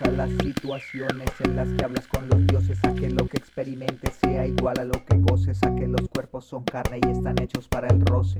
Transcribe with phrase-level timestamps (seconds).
[0.00, 4.14] a las situaciones en las que hablas con los dioses, a que lo que experimentes
[4.14, 7.68] sea igual a lo que goces, a que los cuerpos son carne y están hechos
[7.68, 8.38] para el roce,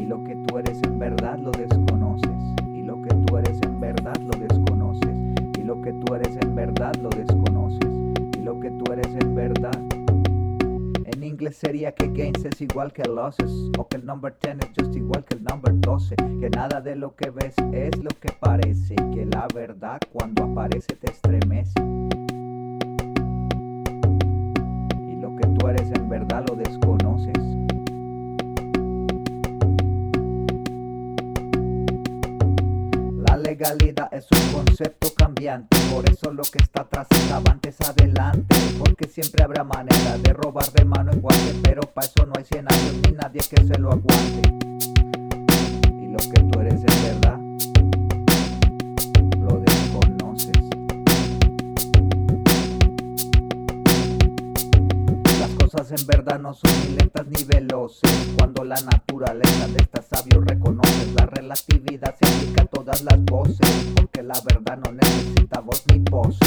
[0.00, 2.36] y lo que tú eres en verdad lo desconoces,
[2.74, 5.14] y lo que tú eres en verdad lo desconoces,
[5.58, 6.45] y lo que tú eres en
[11.56, 15.24] sería que gains es igual que losses o que el number 10 es just igual
[15.24, 19.24] que el number 12 que nada de lo que ves es lo que parece que
[19.24, 21.72] la verdad cuando aparece te estremece.
[25.08, 27.32] Y lo que tú eres en verdad lo desconoces.
[33.28, 35.05] La legalidad es un concepto
[35.92, 40.72] por eso lo que está atrás estaba antes adelante, porque siempre habrá manera de robar
[40.72, 43.78] de mano en guante, pero para eso no hay cien años ni nadie que se
[43.78, 44.48] lo aguante.
[45.92, 47.38] Y lo que tú eres es verdad,
[55.76, 60.40] cosas en verdad no son ni lentas ni veloces, cuando la naturaleza de esta sabio
[60.40, 63.58] reconoces la relatividad se aplica todas las voces,
[63.94, 66.38] porque la verdad no necesita voz ni pose.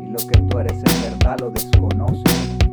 [0.00, 2.71] Y lo que tú eres en verdad lo desconoces.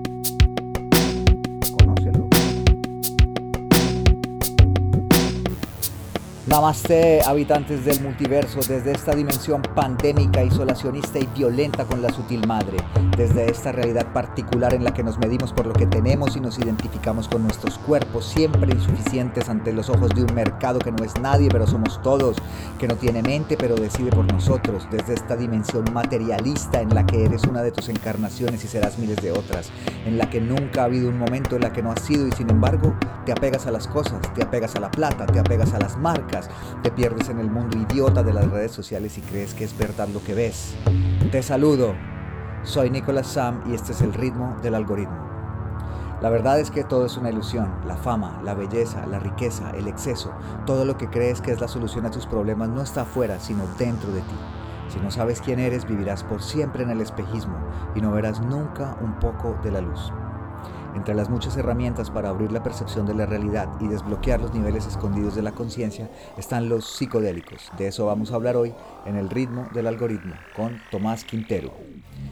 [6.49, 12.77] Namaste, habitantes del multiverso, desde esta dimensión pandémica, isolacionista y violenta con la sutil madre,
[13.15, 16.57] desde esta realidad particular en la que nos medimos por lo que tenemos y nos
[16.57, 21.19] identificamos con nuestros cuerpos, siempre insuficientes ante los ojos de un mercado que no es
[21.21, 22.37] nadie, pero somos todos,
[22.79, 27.25] que no tiene mente, pero decide por nosotros, desde esta dimensión materialista en la que
[27.25, 29.69] eres una de tus encarnaciones y serás miles de otras,
[30.03, 32.31] en la que nunca ha habido un momento en la que no has sido y
[32.31, 35.79] sin embargo te apegas a las cosas, te apegas a la plata, te apegas a
[35.79, 36.38] las marcas,
[36.83, 40.07] te pierdes en el mundo idiota de las redes sociales y crees que es verdad
[40.07, 40.75] lo que ves.
[41.31, 41.95] Te saludo,
[42.63, 45.29] soy Nicolás Sam y este es el ritmo del algoritmo.
[46.21, 49.87] La verdad es que todo es una ilusión, la fama, la belleza, la riqueza, el
[49.87, 50.33] exceso,
[50.65, 53.63] todo lo que crees que es la solución a tus problemas no está afuera, sino
[53.77, 54.35] dentro de ti.
[54.89, 57.55] Si no sabes quién eres, vivirás por siempre en el espejismo
[57.95, 60.11] y no verás nunca un poco de la luz.
[60.95, 64.87] Entre las muchas herramientas para abrir la percepción de la realidad y desbloquear los niveles
[64.87, 67.71] escondidos de la conciencia están los psicodélicos.
[67.77, 68.73] De eso vamos a hablar hoy
[69.05, 71.71] en el ritmo del algoritmo con Tomás Quintero,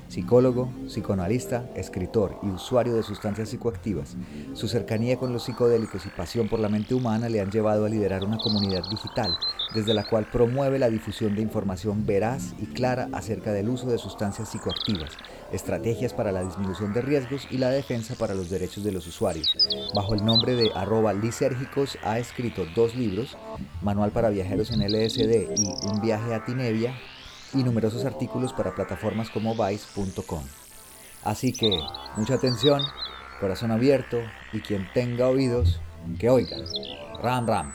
[0.07, 4.15] psicólogo, psicoanalista, escritor y usuario de sustancias psicoactivas.
[4.53, 7.89] Su cercanía con los psicodélicos y pasión por la mente humana le han llevado a
[7.89, 9.31] liderar una comunidad digital
[9.73, 13.97] desde la cual promueve la difusión de información veraz y clara acerca del uso de
[13.97, 15.11] sustancias psicoactivas
[15.51, 19.55] estrategias para la disminución de riesgos y la defensa para los derechos de los usuarios.
[19.93, 23.37] Bajo el nombre de arroba lisérgicos ha escrito dos libros,
[23.81, 26.93] Manual para viajeros en LSD y Un viaje a Tinevia,
[27.53, 30.43] y numerosos artículos para plataformas como vice.com.
[31.23, 31.79] Así que,
[32.15, 32.81] mucha atención,
[33.39, 34.17] corazón abierto
[34.53, 35.79] y quien tenga oídos,
[36.19, 36.57] que oiga.
[37.21, 37.73] Ram Ram.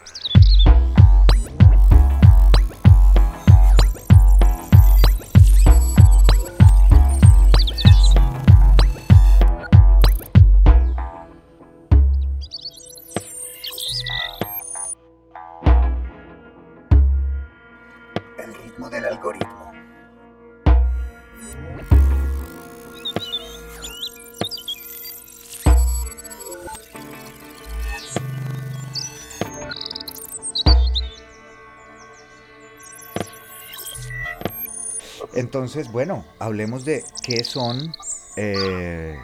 [35.52, 37.93] Entonces, bueno, hablemos de qué son
[38.37, 39.14] eh,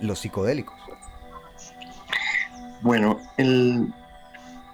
[0.00, 0.74] los psicodélicos.
[2.80, 3.92] Bueno, el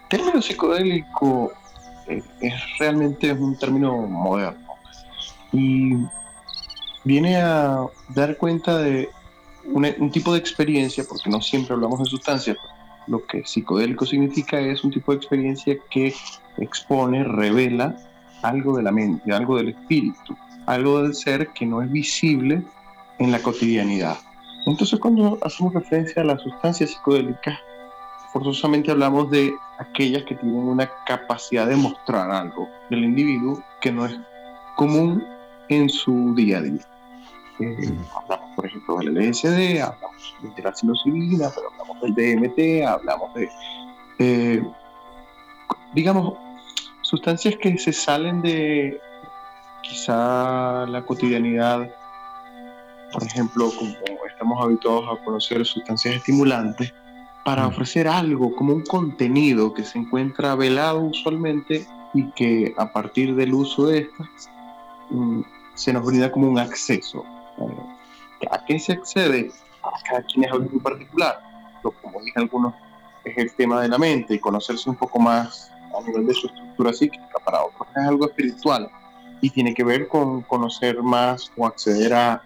[0.08, 1.50] término psicodélico
[2.06, 4.74] eh, es realmente un término moderno
[5.50, 5.94] y
[7.02, 9.10] viene a dar cuenta de
[9.64, 12.56] un, tipo de experiencia, porque no siempre hablamos de sustancias,
[13.08, 16.14] lo que psicodélico significa es un tipo de experiencia que
[16.58, 17.96] expone, revela
[18.42, 20.36] algo de la mente, algo del espíritu,
[20.66, 22.62] algo del ser que no es visible
[23.18, 24.16] en la cotidianidad.
[24.66, 27.58] Entonces cuando hacemos referencia a las sustancias psicodélicas,
[28.32, 34.06] forzosamente hablamos de aquellas que tienen una capacidad de mostrar algo del individuo que no
[34.06, 34.18] es
[34.76, 35.22] común
[35.68, 36.86] en su día a día.
[37.60, 43.34] Eh, hablamos, por ejemplo, del LSD, hablamos de la psilocibina, pero hablamos del DMT, hablamos
[43.34, 43.48] de,
[44.18, 44.62] eh,
[45.94, 46.34] digamos,
[47.02, 48.98] sustancias que se salen de
[49.82, 51.90] quizá la cotidianidad,
[53.12, 53.92] por ejemplo, como
[54.30, 56.92] estamos habituados a conocer sustancias estimulantes,
[57.44, 57.68] para mm.
[57.68, 63.54] ofrecer algo como un contenido que se encuentra velado usualmente y que a partir del
[63.54, 64.50] uso de estas
[65.10, 65.42] mm,
[65.74, 67.24] se nos brinda como un acceso.
[67.58, 69.50] Eh, ¿A qué se accede?
[69.82, 71.40] A cada quien es algo en particular.
[71.82, 72.74] Lo, como dije algunos,
[73.24, 76.46] es el tema de la mente y conocerse un poco más a nivel de su
[76.46, 77.28] estructura psíquica.
[77.44, 78.90] Para otros es algo espiritual
[79.42, 82.42] y tiene que ver con conocer más o acceder a,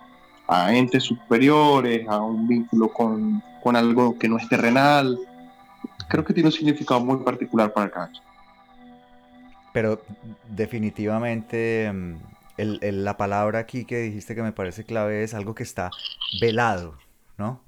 [0.49, 5.19] a entes superiores, a un vínculo con, con algo que no es terrenal.
[6.09, 8.13] Creo que tiene un significado muy particular para cada.
[9.75, 10.01] Pero
[10.49, 12.15] definitivamente mm,
[12.57, 15.91] la palabra aquí que dijiste que me parece clave es algo que está
[16.41, 16.97] velado,
[17.37, 17.61] ¿no?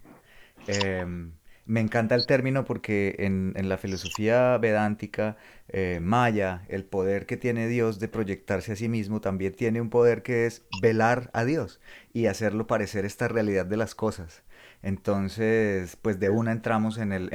[0.67, 1.33] Em,
[1.69, 5.37] me encanta el término porque en, la filosofía vedántica
[5.69, 9.91] eh, maya, el poder que tiene Dios de proyectarse a sí mismo también tiene un
[9.91, 11.79] poder que es velar a Dios
[12.15, 14.43] y hacerlo parecer esta realidad de las cosas.
[14.83, 17.31] Entonces, pues de una entramos en el,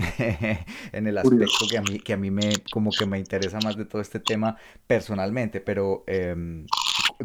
[0.92, 3.78] en el aspecto que a, mí, que a mí me, como que me interesa más
[3.78, 4.58] de todo este tema
[4.88, 6.66] personalmente, pero em,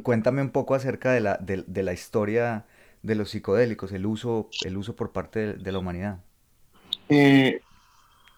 [0.02, 2.66] cuéntame un poco acerca de la, de, la historia
[3.02, 6.20] de los psicodélicos, el uso, el uso por parte de la humanidad.
[7.08, 7.60] Eh,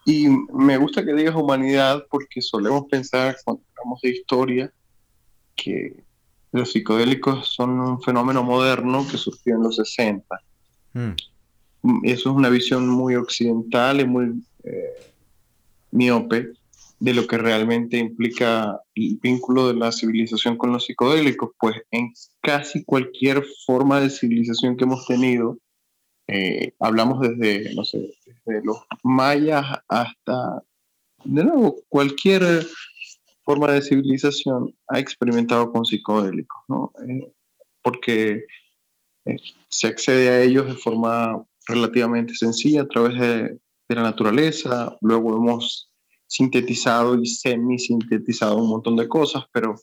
[0.05, 4.73] y me gusta que digas humanidad porque solemos pensar cuando hablamos de historia
[5.55, 6.03] que
[6.51, 10.41] los psicodélicos son un fenómeno moderno que surgió en los 60.
[10.93, 11.13] Hmm.
[12.03, 15.11] Eso es una visión muy occidental y muy eh,
[15.91, 16.51] miope
[16.99, 22.13] de lo que realmente implica el vínculo de la civilización con los psicodélicos, pues en
[22.41, 25.57] casi cualquier forma de civilización que hemos tenido,
[26.33, 30.63] eh, hablamos desde, no sé, desde los mayas hasta,
[31.25, 32.65] de nuevo, cualquier
[33.43, 36.93] forma de civilización ha experimentado con psicodélicos, ¿no?
[37.05, 37.33] Eh,
[37.83, 38.45] porque
[39.25, 39.35] eh,
[39.67, 45.35] se accede a ellos de forma relativamente sencilla a través de, de la naturaleza, luego
[45.35, 45.91] hemos
[46.27, 49.75] sintetizado y semi-sintetizado un montón de cosas, pero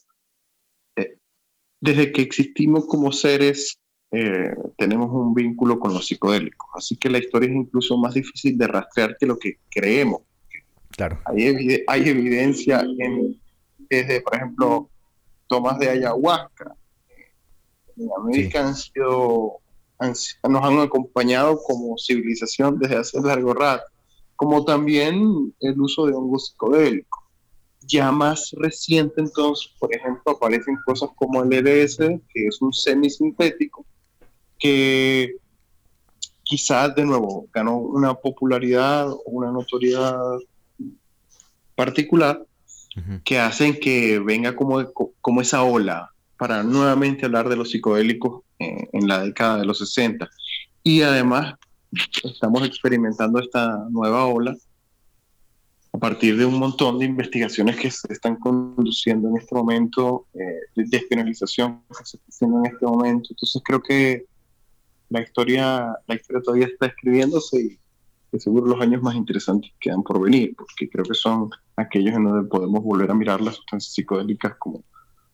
[1.79, 3.79] desde que existimos como seres
[4.11, 6.69] eh, tenemos un vínculo con los psicodélicos.
[6.73, 10.21] Así que la historia es incluso más difícil de rastrear que lo que creemos.
[10.91, 11.19] Claro.
[11.25, 13.39] Hay, hay evidencia en,
[13.89, 14.89] desde, por ejemplo,
[15.47, 16.75] tomas de ayahuasca.
[17.97, 19.59] En América han sido,
[19.99, 23.83] nos han acompañado como civilización desde hace largo rato,
[24.35, 27.19] como también el uso de hongos psicodélicos.
[27.81, 33.85] Ya más reciente, entonces, por ejemplo, aparecen cosas como el EDS, que es un semisintético,
[34.59, 35.35] que
[36.43, 40.17] quizás de nuevo ganó una popularidad o una notoriedad
[41.75, 42.45] particular
[43.23, 44.83] que hacen que venga como,
[45.21, 50.29] como esa ola para nuevamente hablar de los psicodélicos en la década de los 60.
[50.83, 51.55] Y además
[52.23, 54.55] estamos experimentando esta nueva ola
[55.91, 60.59] a partir de un montón de investigaciones que se están conduciendo en este momento, eh,
[60.75, 63.29] de despenalización que se está haciendo en este momento.
[63.31, 64.25] Entonces creo que
[65.09, 67.79] la historia, la historia todavía está escribiéndose
[68.31, 72.25] y seguro los años más interesantes quedan por venir, porque creo que son aquellos en
[72.25, 74.83] donde podemos volver a mirar las sustancias psicodélicas como,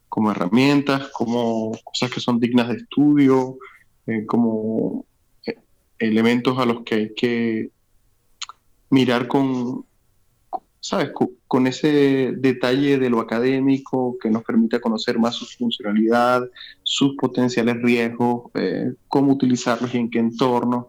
[0.07, 3.57] como herramientas, como cosas que son dignas de estudio,
[4.07, 5.05] eh, como
[5.45, 5.59] eh,
[5.99, 7.69] elementos a los que hay que
[8.89, 9.85] mirar con,
[10.85, 11.09] ¿sabes?
[11.47, 16.47] Con, ese detalle de lo académico que nos permite conocer más su funcionalidad,
[16.83, 20.87] sus potenciales riesgos, eh, cómo utilizarlos y en qué entorno.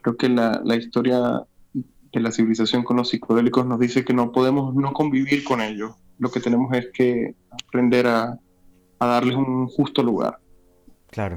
[0.00, 1.42] Creo que la, la, historia
[1.74, 5.92] de la civilización con los psicodélicos nos dice que no podemos no convivir con ellos.
[6.18, 7.34] Lo que tenemos es que
[7.66, 8.38] aprender a,
[8.98, 10.38] a darles un justo lugar.
[11.10, 11.36] Claro.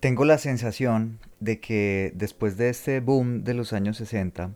[0.00, 4.52] Tengo la sensación de que después de este boom de los años 60,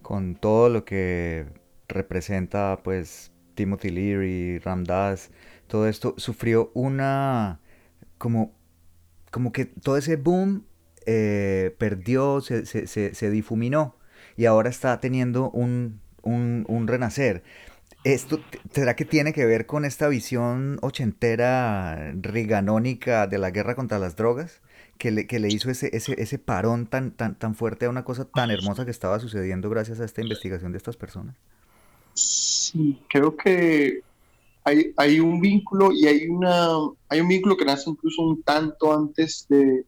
[0.00, 1.46] con todo lo que
[1.88, 5.30] representa pues Timothy Leary, Ramdas,
[5.66, 7.60] todo esto, sufrió una
[8.18, 8.52] como,
[9.30, 10.64] como que todo ese boom
[11.06, 13.96] eh, perdió, se, se, se, difuminó
[14.36, 17.42] y ahora está teniendo un, un, un renacer.
[18.04, 18.40] ¿Esto
[18.72, 24.16] será que tiene que ver con esta visión ochentera riganónica de la guerra contra las
[24.16, 24.60] drogas?
[24.98, 28.04] Que le, que le hizo ese, ese, ese parón tan, tan, tan fuerte a una
[28.04, 31.36] cosa tan hermosa que estaba sucediendo gracias a esta investigación de estas personas.
[32.18, 34.02] Sí, creo que
[34.64, 36.68] hay, hay, un vínculo y hay, una,
[37.08, 39.84] hay un vínculo que nace incluso un tanto antes de,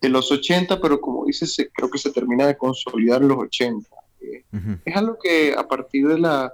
[0.00, 3.88] de los 80, pero como dices, creo que se termina de consolidar en los 80.
[4.20, 4.44] Eh,
[4.84, 6.52] es algo que a partir de la,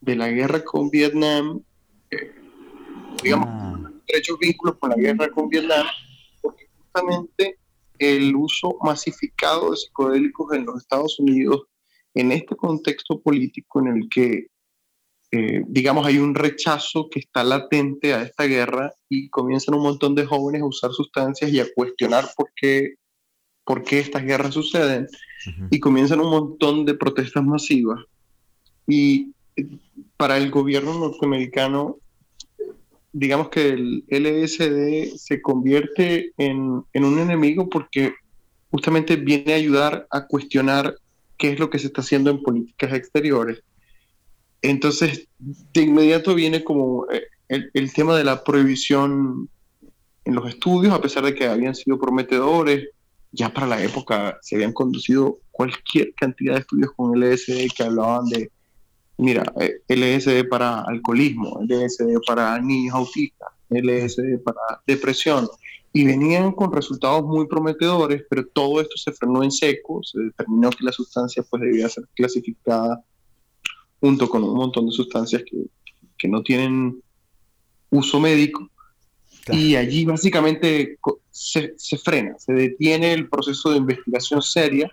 [0.00, 1.60] de la guerra con Vietnam,
[2.10, 2.34] eh,
[3.22, 3.90] digamos, ah.
[4.06, 5.84] estrechos vínculos con la guerra con Vietnam,
[6.40, 7.58] porque justamente
[7.98, 11.66] el uso masificado de psicodélicos en los Estados Unidos
[12.16, 14.46] en este contexto político en el que
[15.32, 20.14] eh, digamos, hay un rechazo que está latente a esta guerra y comienzan un montón
[20.14, 22.94] de jóvenes a usar sustancias y a cuestionar por qué,
[23.64, 25.08] por qué estas guerras suceden
[25.70, 28.00] y comienzan un montón de protestas masivas.
[28.86, 29.66] Y eh,
[30.16, 31.98] para el gobierno norteamericano,
[33.12, 38.14] digamos que el LSD se convierte en, en un enemigo porque
[38.70, 40.94] justamente viene a ayudar a cuestionar
[41.36, 43.62] qué es lo que se está haciendo en políticas exteriores.
[44.62, 49.48] Entonces, de inmediato viene como eh, el, tema de la prohibición
[50.24, 52.88] en los estudios, a pesar de que habían sido prometedores,
[53.32, 58.26] ya para la época se habían conducido cualquier cantidad de estudios con LSD que hablaban
[58.26, 58.50] de,
[59.18, 65.48] mira, eh, LSD para alcoholismo, LSD para niños autistas, LSD para depresión,
[65.96, 70.68] y venían con resultados muy prometedores, pero todo esto se frenó en seco, se determinó
[70.68, 73.02] que la sustancia pues debía ser clasificada
[73.98, 75.56] junto con un montón de sustancias que,
[76.18, 77.02] que no tienen
[77.88, 78.68] uso médico.
[79.50, 80.98] Y allí básicamente
[81.30, 84.90] se, se, frena, se detiene el proceso de investigación seria.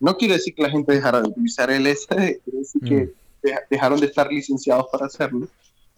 [0.00, 3.12] No quiere decir que la gente dejara de utilizar el LSD, quiere decir que
[3.50, 3.50] mm.
[3.68, 5.46] dejaron de estar licenciados para hacerlo.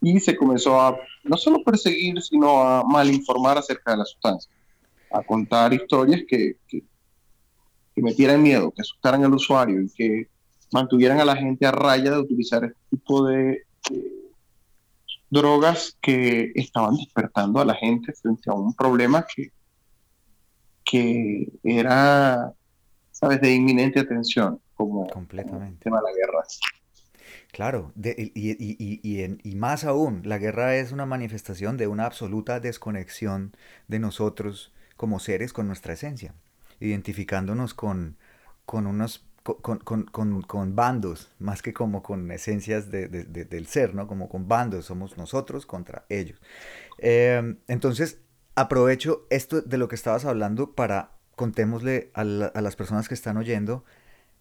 [0.04, 4.52] Y se comenzó a no solo perseguir, sino a malinformar acerca de la sustancia,
[5.10, 6.84] a contar historias que, que,
[7.94, 10.28] que metieran miedo, que asustaran al usuario y que
[10.72, 13.64] mantuvieran a la gente a raya de utilizar este tipo de
[15.30, 19.52] drogas que estaban despertando a la gente frente a un problema que,
[20.84, 22.52] que era,
[23.10, 26.44] sabes, de inminente atención, como, el tema de la guerra.
[27.54, 33.54] Claro, y, más aún, la guerra es una manifestación de una absoluta desconexión
[33.86, 36.34] de nosotros como seres con nuestra esencia,
[36.80, 38.16] identificándonos con,
[38.66, 44.08] unos con, bandos, más que como con esencias de, de, del ser, ¿no?
[44.08, 46.40] Como con bandos, somos nosotros contra ellos.
[46.98, 48.18] Eh, entonces,
[48.56, 53.36] aprovecho esto de lo que estabas hablando para contémosle a, a las personas que están
[53.36, 53.84] oyendo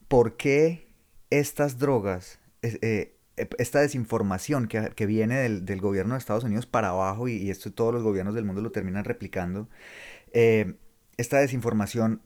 [0.08, 0.88] por qué
[1.30, 3.16] estas drogas, eh,
[3.58, 7.72] esta desinformación que, que viene del, del, gobierno de Estados Unidos para abajo, y, esto
[7.72, 9.70] todos los gobiernos del mundo lo terminan replicando,
[10.34, 10.76] eh,
[11.18, 12.22] esta desinformación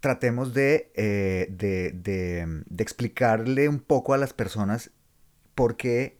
[0.00, 4.90] tratemos eh, de, de, explicarle un poco a las personas
[5.54, 6.18] por qué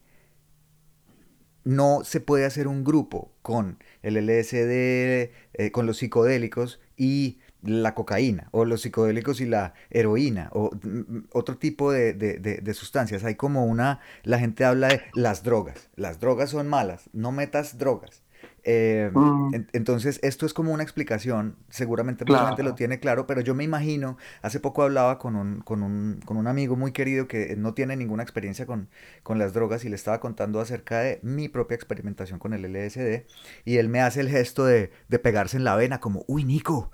[1.65, 7.95] no se puede hacer un grupo con el LSD, eh, con los psicodélicos y la
[7.95, 13.25] cocaína, o los psicodélicos y la heroína, o mm, mm, otro tipo de, de, sustancias.
[13.25, 15.89] Hay como una, la gente habla de las drogas.
[15.97, 18.23] Las drogas son malas, no metas drogas.
[18.65, 19.55] Eh, mm.
[19.73, 23.65] entonces, esto es como una explicación, seguramente mucha gente lo tiene claro, pero yo me
[23.65, 27.73] imagino, hace poco hablaba con un, con un, con un amigo muy querido que no
[27.73, 28.89] tiene ninguna experiencia con,
[29.23, 33.25] con, las drogas y le estaba contando acerca de mi propia experimentación con el LSD
[33.65, 36.91] y él me hace el gesto de, de pegarse en la vena como, uy, Nico,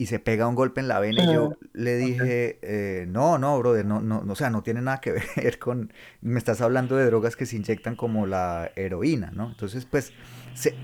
[0.00, 3.58] y se pega un golpe en la vena y yo le dije, eh, no, no,
[3.58, 7.04] brother, no, no, o sea, no tiene nada que ver con, me estás hablando de
[7.06, 9.50] drogas que se inyectan como la heroína, ¿no?
[9.50, 10.12] Entonces, pues,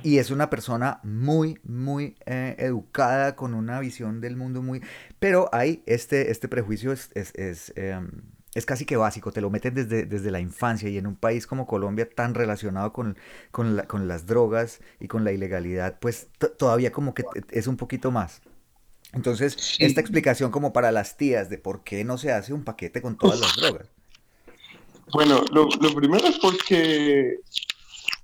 [0.02, 4.82] y es una persona muy, muy eh, educada, con una visión del mundo muy,
[5.20, 8.10] pero hay este, este prejuicio es, es, es, em,
[8.56, 11.46] es casi que básico, te lo meten desde, desde la infancia y en un país
[11.46, 13.16] como Colombia tan relacionado con,
[13.52, 17.76] con, la, con las drogas y con la ilegalidad, pues todavía como que es un
[17.76, 18.42] poquito más.
[19.14, 23.00] Entonces, esta explicación como para las tías de por qué no se hace un paquete
[23.00, 23.88] con todas las drogas.
[25.12, 27.36] Bueno, lo, primero es porque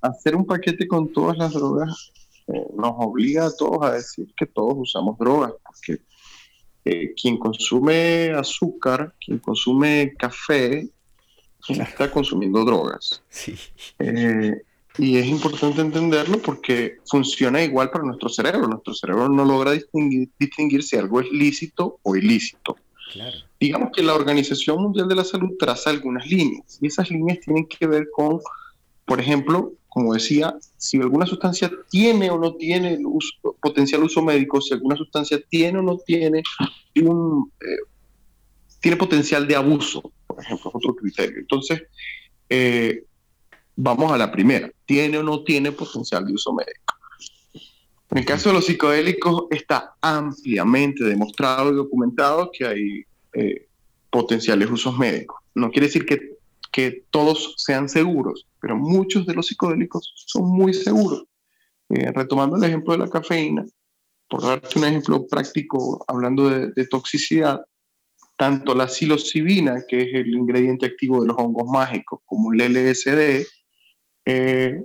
[0.01, 2.11] hacer un paquete con todas las drogas
[2.47, 6.01] eh, nos obliga a todos a decir que todos usamos drogas, porque
[6.83, 10.89] eh, quien consume azúcar, quien consume café,
[11.69, 13.23] está consumiendo drogas.
[13.29, 13.55] Sí.
[13.99, 14.63] Eh,
[14.97, 18.67] y es importante entenderlo porque funciona igual para nuestro cerebro.
[18.67, 22.75] Nuestro cerebro no logra distinguir, distinguir si algo es lícito o ilícito.
[23.59, 27.67] Digamos que la Organización Mundial de la Salud traza algunas líneas y esas líneas tienen
[27.67, 28.39] que ver con,
[29.05, 34.21] por ejemplo, como decía, si alguna sustancia tiene o no tiene el uso, potencial uso
[34.21, 36.43] médico, si alguna sustancia tiene o no tiene
[36.95, 37.89] un, eh,
[38.79, 41.39] tiene potencial de abuso, por ejemplo, es otro criterio.
[41.39, 41.83] Entonces,
[42.47, 43.03] eh,
[43.83, 44.71] Vamos a la primera.
[44.85, 46.93] ¿Tiene o no tiene potencial de uso médico?
[48.11, 53.67] En el caso de los psicodélicos está ampliamente demostrado y documentado que hay eh,
[54.11, 55.39] potenciales usos médicos.
[55.55, 56.29] No quiere decir que,
[57.09, 61.23] todos sean seguros, pero muchos de los psicodélicos son muy seguros.
[61.89, 63.65] Eh, retomando el ejemplo de la cafeína,
[64.29, 67.61] por darte un ejemplo práctico hablando de, de toxicidad,
[68.37, 73.45] tanto la psilocibina, que es el ingrediente activo de los hongos mágicos, como el LSD,
[74.25, 74.83] eh,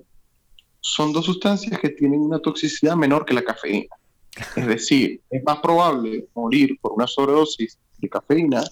[0.80, 3.94] son dos sustancias que tienen una toxicidad menor que la cafeína.
[4.54, 8.62] Es decir, es más probable morir por una sobredosis de cafeína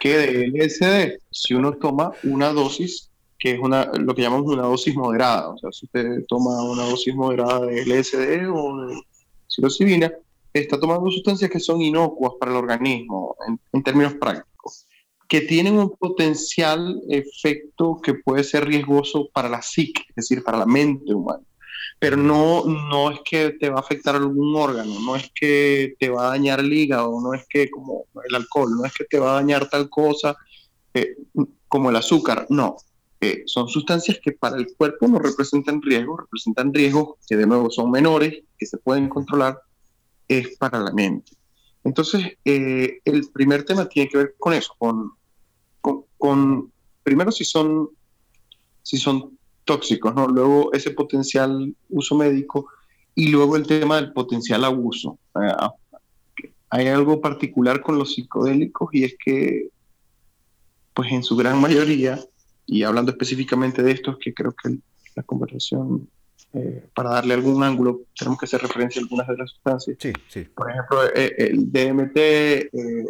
[0.00, 4.64] que de LSD si uno toma una dosis que es una, lo que llamamos una
[4.64, 5.50] dosis moderada.
[5.50, 9.00] O sea, si usted toma una dosis moderada de LSD o de
[9.46, 10.12] psilocibina,
[10.52, 13.36] está tomando sustancias que son inocuas para el organismo
[13.72, 14.48] en, términos prácticos,
[15.28, 20.58] que tienen un potencial efecto que puede ser riesgoso para la psique, es decir, para
[20.58, 21.44] la mente humana.
[21.98, 26.08] Pero no, no es que te va a afectar algún órgano, no es que te
[26.08, 29.18] va a dañar el hígado, no es que como el alcohol, no es que te
[29.18, 30.36] va a dañar tal cosa
[30.94, 31.16] eh,
[31.66, 32.76] como el azúcar, no.
[33.20, 37.68] Eh, son sustancias que para el cuerpo no representan riesgo, representan riesgos que de nuevo
[37.68, 39.60] son menores, que se pueden controlar,
[40.26, 41.32] es para la mente.
[41.84, 45.17] Entonces, eh, el primer tema tiene que ver con eso, con,
[46.18, 46.70] con,
[47.02, 47.88] primero si son,
[48.82, 50.26] si son tóxicos, ¿no?
[50.26, 52.68] luego ese potencial uso médico
[53.14, 55.18] y luego el tema del potencial abuso.
[56.70, 59.68] Hay algo particular con los psicodélicos y es que,
[60.94, 62.20] pues en su gran mayoría,
[62.66, 64.78] y hablando específicamente de estos, que creo que
[65.16, 66.08] la conversación
[66.54, 69.96] eh, para darle algún ángulo, tenemos que hacer referencia a algunas de las sustancias.
[70.00, 70.44] Sí, sí.
[70.44, 73.04] Por ejemplo, eh, el DMT, eh,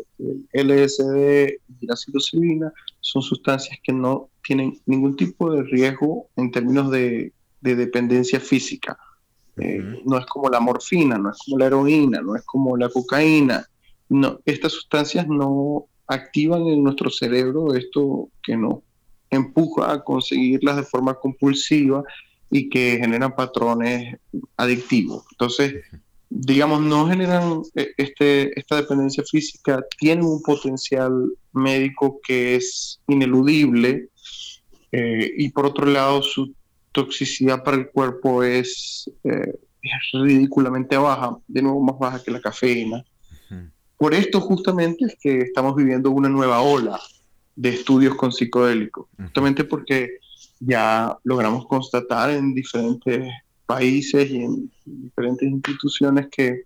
[0.52, 2.72] el LSD y la psilocibina
[3.08, 8.98] son sustancias que no tienen ningún tipo de riesgo en términos de, de dependencia física.
[10.04, 13.66] No es como la morfina, no es como la heroína, no es como la cocaína.
[14.10, 18.80] No, estas sustancias no activan en nuestro cerebro esto que nos
[19.30, 22.04] empuja a conseguirlas de forma compulsiva
[22.50, 24.18] y que generan patrones
[24.56, 25.24] adictivos.
[25.32, 25.82] Entonces,
[26.40, 31.12] digamos, no generan eh, este, esta dependencia física, tienen un potencial
[31.52, 34.08] médico que es ineludible
[34.92, 36.54] eh, y por otro lado su
[36.92, 39.58] toxicidad para el cuerpo es, eh,
[40.12, 43.04] ridículamente baja, de nuevo más baja que la cafeína.
[43.96, 47.00] Por esto justamente es que estamos viviendo una nueva ola
[47.56, 50.18] de estudios con psicodélicos, justamente porque
[50.60, 53.28] ya logramos constatar en diferentes
[53.68, 56.62] países y en diferentes instituciones que,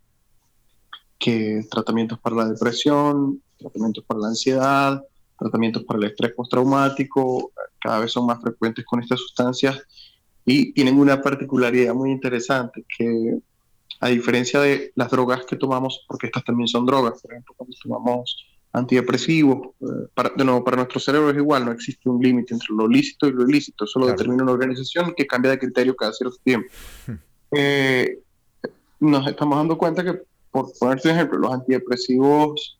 [1.18, 5.02] que tratamientos para la depresión, tratamientos para la ansiedad,
[5.36, 9.82] tratamientos para el estrés postraumático, cada vez son más frecuentes con estas sustancias.
[10.46, 13.38] Y tienen una particularidad muy interesante que
[13.98, 17.76] a diferencia de las drogas que tomamos, porque estas también son drogas, por ejemplo, cuando
[17.82, 18.36] tomamos
[18.72, 19.68] antidepresivos.
[19.80, 22.88] Eh, para, de nuevo, para nuestro cerebro es igual, no existe un límite entre lo
[22.88, 26.36] lícito y lo ilícito, eso lo determina una organización que cambia de criterio cada cierto
[26.42, 26.68] tiempo.
[27.06, 27.14] Hmm.
[27.52, 28.18] Eh,
[29.00, 32.78] nos estamos dando cuenta que, por ponerte un ejemplo, los antidepresivos,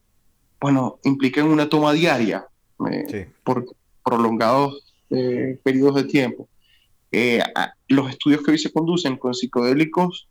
[0.61, 2.47] bueno, implican una toma diaria
[2.91, 3.67] eh, por
[4.05, 4.89] prolongados
[5.63, 6.49] periodos de tiempo.
[7.89, 10.27] los estudios que hoy se conducen con psicodélicos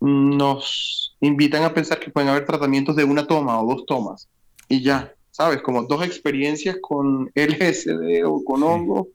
[0.00, 4.28] nos invitan a pensar que pueden haber tratamientos de una toma o dos tomas
[4.70, 5.60] y ya, ¿sabes?
[5.60, 9.08] Como dos experiencias con LSD o con hongo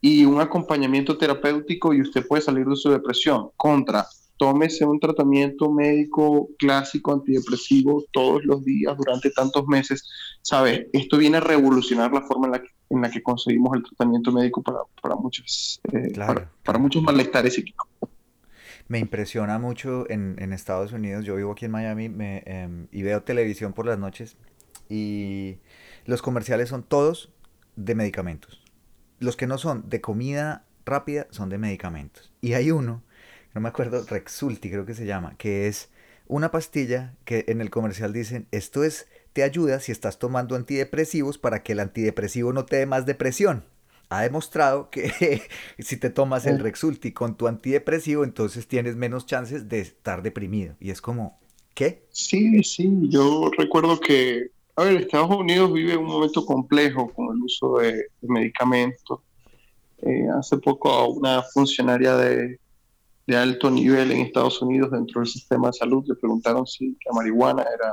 [0.00, 3.50] y un acompañamiento terapéutico y usted puede salir de su depresión.
[3.56, 4.04] Contra,
[4.36, 10.08] tómese un tratamiento médico clásico antidepresivo todos los días durante tantos meses.
[10.42, 10.86] ¿Sabes?
[10.92, 14.32] Esto viene a revolucionar la forma en la que, en la que conseguimos el tratamiento
[14.32, 16.12] médico para, para muchos, eh,
[16.64, 17.86] para, muchos malestares psíquicos
[18.88, 21.26] me impresiona mucho en, en, Estados Unidos.
[21.26, 24.38] Yo vivo aquí en Miami me, em, y veo televisión por las noches
[24.88, 25.58] y
[26.04, 27.30] los comerciales son todos
[27.76, 28.62] de medicamentos.
[29.18, 32.32] Los que no son de comida rápida son de medicamentos.
[32.40, 33.02] Y hay uno,
[33.54, 35.90] no me acuerdo, Rexulti creo que se llama, que es
[36.26, 41.38] una pastilla que en el comercial dicen, esto es, te ayuda si estás tomando antidepresivos
[41.38, 43.64] para que el antidepresivo no te dé más depresión.
[44.10, 45.42] Ha demostrado que
[45.78, 50.74] si te tomas el Rexulti con tu antidepresivo, entonces tienes menos chances de estar deprimido.
[50.80, 51.38] Y es como,
[51.74, 52.06] ¿qué?
[52.10, 57.42] Sí, sí, yo recuerdo que a ver, Estados Unidos vive un momento complejo con el
[57.42, 59.18] uso de, medicamentos.
[60.02, 62.60] Eh, hace poco una funcionaria de,
[63.36, 67.62] alto nivel en Estados Unidos dentro del sistema de salud le preguntaron si la marihuana
[67.62, 67.92] era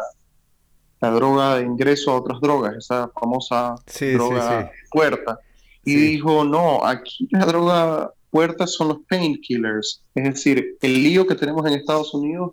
[1.01, 3.75] la droga de ingreso a otras drogas, esa famosa
[4.13, 5.39] droga puerta.
[5.83, 10.03] Y dijo, no, aquí la droga puerta son los painkillers.
[10.13, 12.51] Es decir, el lío que tenemos en Estados Unidos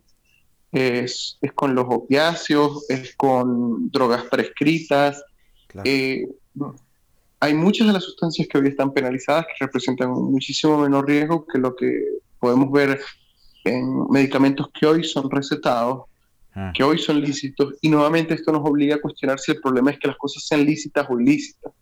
[0.73, 5.23] es, con los opiáceos, es con drogas prescritas.
[5.85, 6.27] Eh,
[7.41, 11.47] hay muchas de las sustancias que hoy están penalizadas que representan un muchísimo menor riesgo
[11.47, 12.05] que lo que
[12.39, 13.01] podemos ver
[13.65, 16.05] en medicamentos que hoy son recetados
[16.55, 16.73] ah.
[16.75, 19.99] que hoy son lícitos, y nuevamente esto nos obliga a cuestionar si el problema es
[19.99, 21.73] que las cosas sean lícitas o ilícitas.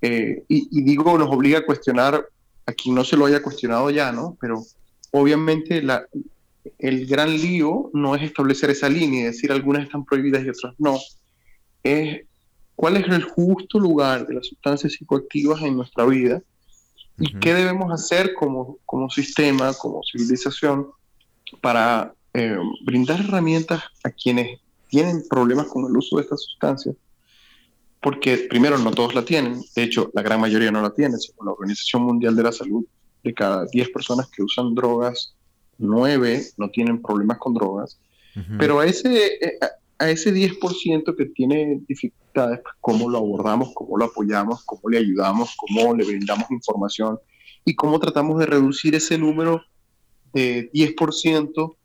[0.00, 2.26] Eh, y, digo, nos obliga a cuestionar
[2.66, 4.36] a quien no se lo haya cuestionado ya, ¿no?
[4.40, 4.60] Pero
[5.12, 6.04] obviamente la,
[6.78, 10.74] el gran lío no es establecer esa línea y decir algunas están prohibidas y otras
[10.78, 10.98] no.
[11.82, 12.26] Es
[12.76, 16.42] cuál es el justo lugar de las sustancias psicoactivas en nuestra vida
[17.18, 20.88] y qué debemos hacer como, como sistema, como civilización,
[21.60, 26.96] para eh, brindar herramientas a quienes tienen problemas con el uso de estas sustancias
[28.02, 31.46] porque primero no todos la tienen, de hecho la gran mayoría no la tiene, según
[31.46, 32.84] la Organización Mundial de la Salud,
[33.22, 35.34] de cada 10 personas que usan drogas,
[35.78, 37.98] 9 no tienen problemas con drogas,
[38.58, 39.58] pero a ese, eh,
[39.98, 44.98] a ese 10% que tiene dificultades, pues, cómo lo abordamos, cómo lo apoyamos, cómo le
[44.98, 47.18] ayudamos, cómo le brindamos información
[47.64, 49.62] y cómo tratamos de reducir ese número
[50.32, 51.76] de 10%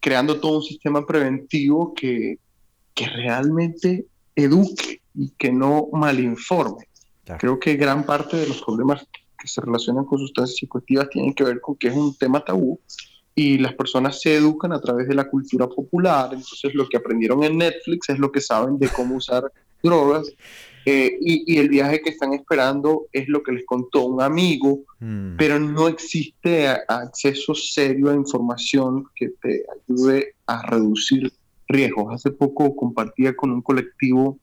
[0.00, 2.38] creando todo un sistema preventivo que,
[2.94, 6.88] que realmente eduque y que no malinforme.
[7.38, 9.06] Creo que gran parte de los problemas
[9.40, 12.78] que se relacionan con sustancias psicoactivas tienen que ver con que es un tema tabú
[13.34, 17.42] y las personas se educan a través de la cultura popular, entonces lo que aprendieron
[17.44, 19.50] en Netflix es lo que saben de cómo usar
[19.82, 20.30] drogas
[20.86, 25.36] eh, y, el viaje que están esperando es lo que les contó un amigo, mm.
[25.36, 31.32] pero no existe acceso serio a información que te ayude a reducir
[31.68, 32.14] riesgos.
[32.14, 34.38] Hace poco compartía con un colectivo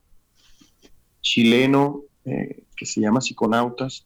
[1.22, 4.06] chileno eh, que se llama Psiconautas,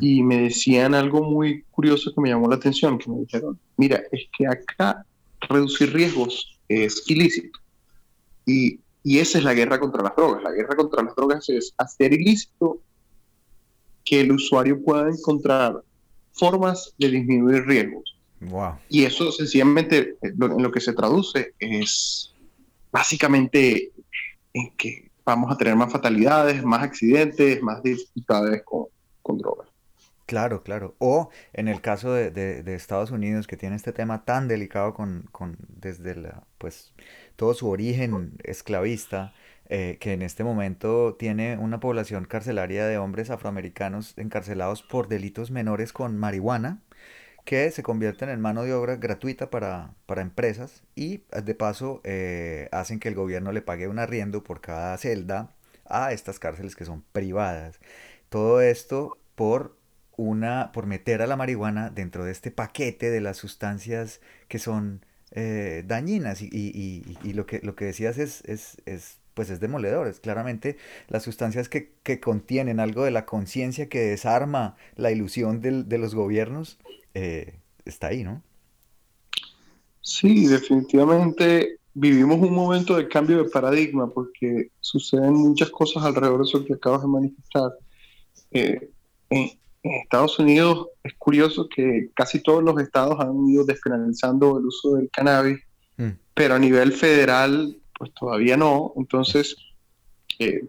[0.00, 4.02] y me decían algo muy curioso que me llamó la atención, que me dijeron, mira,
[4.10, 5.04] es que acá
[5.48, 7.58] reducir riesgos es ilícito.
[8.46, 10.42] Y, y esa es la guerra contra las drogas.
[10.42, 12.80] La guerra contra las drogas es hacer ilícito
[14.04, 15.82] que el usuario pueda encontrar
[16.32, 18.16] formas de disminuir riesgos.
[18.40, 18.74] Wow.
[18.88, 22.32] Y eso sencillamente en lo que se traduce es
[22.92, 23.92] básicamente
[24.52, 28.86] en que vamos a tener más fatalidades, más accidentes, más dificultades con,
[29.26, 29.68] con drogas.
[30.24, 30.94] Claro, claro.
[30.98, 35.28] O en el caso de, Estados Unidos, que tiene este tema tan delicado con,
[35.68, 36.94] desde la, pues,
[37.34, 39.34] todo su origen esclavista,
[39.68, 45.50] eh, que en este momento tiene una población carcelaria de hombres afroamericanos encarcelados por delitos
[45.50, 46.82] menores con marihuana,
[47.44, 53.00] que se convierten en mano de obra gratuita para, empresas y de paso eh, hacen
[53.00, 55.56] que el gobierno le pague un arriendo por cada celda
[55.88, 57.80] a estas cárceles que son privadas.
[58.28, 59.76] Todo esto por
[60.16, 65.04] una por meter a la marihuana dentro de este paquete de las sustancias que son
[65.32, 70.08] eh, dañinas y, lo que lo que decías es, es, es pues es demoledor.
[70.08, 75.98] Es claramente las sustancias que, contienen algo de la conciencia que desarma la ilusión de
[75.98, 76.78] los gobiernos
[77.12, 78.42] eh, está ahí, ¿no?
[80.00, 86.44] Sí, definitivamente vivimos un momento de cambio de paradigma porque suceden muchas cosas alrededor de
[86.44, 87.72] eso que acabas de manifestar.
[88.56, 88.90] Eh,
[89.30, 89.50] en,
[89.82, 95.08] Estados Unidos es curioso que casi todos los estados han ido despenalizando el uso del
[95.10, 95.60] cannabis,
[95.96, 96.10] mm.
[96.34, 98.92] pero a nivel federal pues todavía no.
[98.96, 99.54] Entonces,
[100.40, 100.64] eh,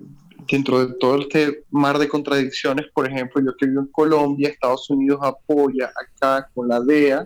[0.47, 4.88] dentro de todo este mar de contradicciones, por ejemplo, yo que vivo en Colombia, Estados
[4.91, 7.26] Unidos apoya acá con la DEA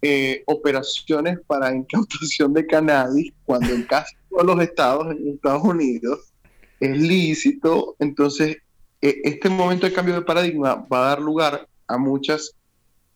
[0.00, 6.32] eh, operaciones para incautación de cannabis, cuando en casi todos los estados en Estados Unidos
[6.80, 7.96] es lícito.
[8.00, 8.56] Entonces,
[9.02, 12.54] este momento de cambio de paradigma va a dar lugar a muchas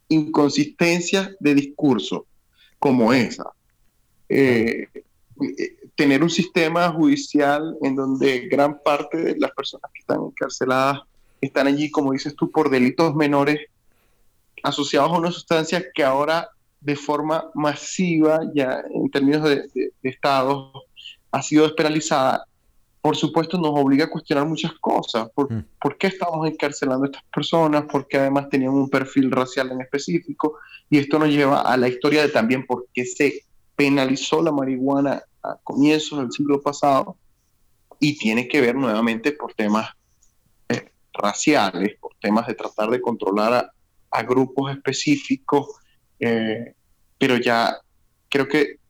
[0.09, 2.27] inconsistencias de discurso,
[2.79, 3.45] como esa.
[4.29, 4.89] Eh,
[5.95, 11.01] tener un sistema judicial en donde gran parte de las personas que están encarceladas
[11.41, 13.61] están allí, como dices tú, por delitos menores
[14.63, 16.49] asociados a una sustancia que ahora
[16.81, 20.73] de forma masiva, ya en términos de, de, Estado,
[21.31, 22.47] ha sido despenalizada,
[23.07, 25.31] por supuesto nos obliga a cuestionar muchas cosas.
[25.33, 25.65] ¿Por, mm.
[25.81, 27.85] ¿Por, qué estamos encarcelando a estas personas?
[27.89, 30.59] Porque además tenían un perfil racial en específico.
[30.91, 33.45] Y esto nos lleva a la historia de también por qué se
[33.77, 37.17] penalizó la marihuana a comienzos del siglo pasado
[38.01, 39.89] y tiene que ver nuevamente por temas
[40.69, 43.71] eh, raciales, por temas de tratar de controlar
[44.11, 45.77] a, grupos específicos,
[46.19, 46.75] eh,
[47.19, 47.77] pero ya
[48.29, 48.81] creo que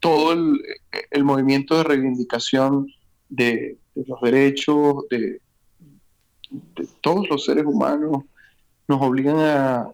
[0.00, 2.88] todo el, movimiento de reivindicación
[3.32, 5.40] de, los derechos de,
[6.50, 8.24] de, todos los seres humanos
[8.86, 9.88] nos obligan a,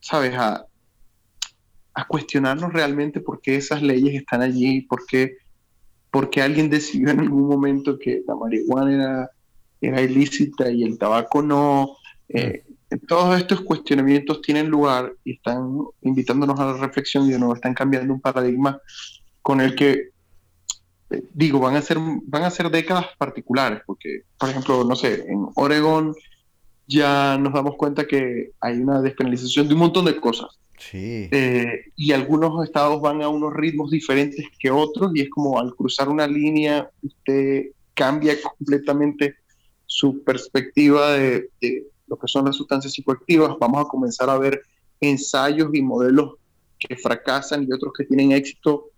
[0.00, 0.66] ¿sabes?, a,
[1.94, 5.36] a cuestionarnos realmente por qué esas leyes están allí, por qué,
[6.42, 9.30] alguien decidió en algún momento que la marihuana era,
[9.80, 11.96] era ilícita y el tabaco no.
[12.28, 12.64] Eh,
[13.08, 17.74] todos estos cuestionamientos tienen lugar y están invitándonos a la reflexión y de nuevo están
[17.74, 18.80] cambiando un paradigma
[19.42, 20.13] con el que
[21.32, 25.46] digo, van a, ser, van a ser décadas particulares, porque, por ejemplo, no sé, en
[25.54, 26.14] Oregón
[26.86, 30.48] ya nos damos cuenta que hay una despenalización de un montón de cosas.
[30.78, 31.28] Sí.
[31.30, 35.74] Eh, y algunos estados van a unos ritmos diferentes que otros y es como al
[35.74, 39.36] cruzar una línea usted cambia completamente
[39.86, 41.48] su perspectiva de,
[42.06, 43.56] lo que son las sustancias psicoactivas.
[43.58, 44.62] Vamos a comenzar a ver
[45.00, 46.34] ensayos y modelos
[46.78, 48.90] que fracasan y otros que tienen éxito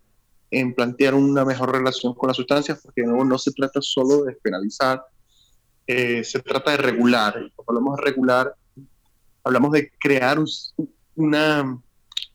[0.51, 4.25] en plantear una mejor relación con las sustancias, porque de nuevo no se trata solo
[4.25, 5.03] de despenalizar,
[5.87, 7.35] eh, se trata de regular.
[7.55, 8.55] Cuando hablamos de regular,
[9.45, 10.39] hablamos de crear
[11.15, 11.81] una,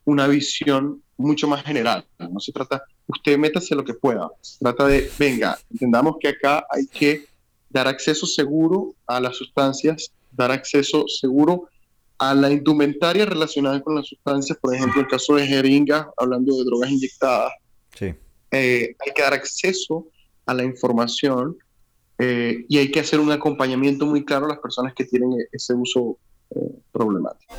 [0.06, 2.06] una visión mucho más general.
[2.17, 4.30] No se trata, usted métase lo que pueda.
[4.41, 7.26] Se trata de, venga, entendamos que acá hay que
[7.69, 11.69] dar acceso seguro a las sustancias, dar acceso seguro
[12.17, 16.65] a la indumentaria relacionada con las sustancias, por ejemplo, el caso de jeringa, hablando de
[16.65, 17.52] drogas inyectadas,
[17.95, 18.13] sí.
[18.51, 20.08] Eh, hay que dar acceso
[20.45, 21.58] a la información
[22.17, 25.73] eh, y hay que hacer un acompañamiento muy claro a las personas que tienen ese
[25.73, 26.17] uso
[26.51, 26.60] eh,
[26.91, 27.56] problemático.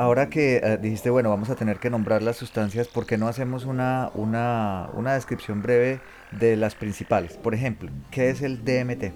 [0.00, 3.28] Ahora que eh, dijiste, bueno, vamos a tener que nombrar las sustancias, ¿por qué no
[3.28, 7.36] hacemos una, una, una descripción breve de las principales?
[7.36, 9.12] Por ejemplo, ¿qué es el DMT?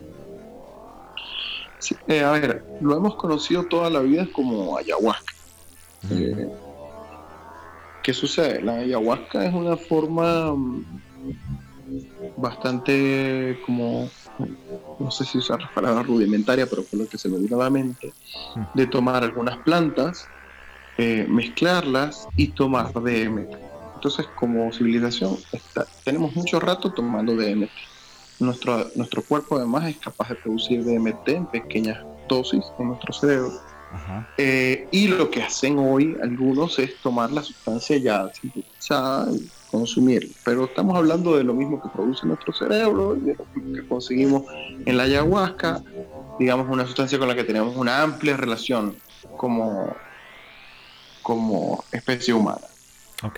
[2.07, 5.33] Eh, a ver, lo hemos conocido toda la vida como ayahuasca.
[6.11, 6.51] Eh,
[8.03, 8.61] ¿Qué sucede?
[8.61, 10.85] La ayahuasca es una forma mm,
[12.37, 14.11] bastante como
[14.99, 17.65] no sé si usar la palabra rudimentaria, pero fue lo que se me vino a
[17.65, 18.13] la mente,
[18.75, 20.29] de tomar algunas plantas
[20.99, 23.57] eh, mezclarlas y tomar DMT.
[23.95, 25.37] Entonces, como civilización,
[26.05, 27.71] tenemos mucho rato tomando DMT.
[28.41, 33.53] Nuestro, nuestro cuerpo además es capaz de producir DMT en pequeñas dosis en nuestro cerebro.
[34.37, 40.35] Eh, y lo que hacen hoy algunos es tomar la sustancia ya sintetizada y consumirla.
[40.45, 44.45] Pero estamos hablando de lo mismo que produce nuestro cerebro, de lo que conseguimos
[44.85, 45.83] en la ayahuasca,
[46.39, 48.97] digamos una sustancia con la que tenemos una amplia relación
[49.37, 49.95] como
[51.25, 52.69] como especie humana.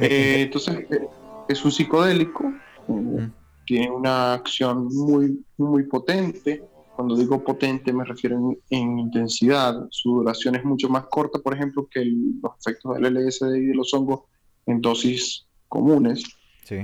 [0.01, 1.09] Eh, entonces, eh,
[1.49, 2.53] es un psicodélico,
[2.88, 3.31] eh,
[3.64, 6.62] tiene una acción muy, muy potente.
[6.96, 9.87] Cuando digo potente me refiero en, intensidad.
[9.90, 13.75] Su duración es mucho más corta, por ejemplo, que los efectos del LSD y de
[13.75, 14.22] los hongos
[14.66, 16.25] en dosis comunes.
[16.64, 16.79] Sí.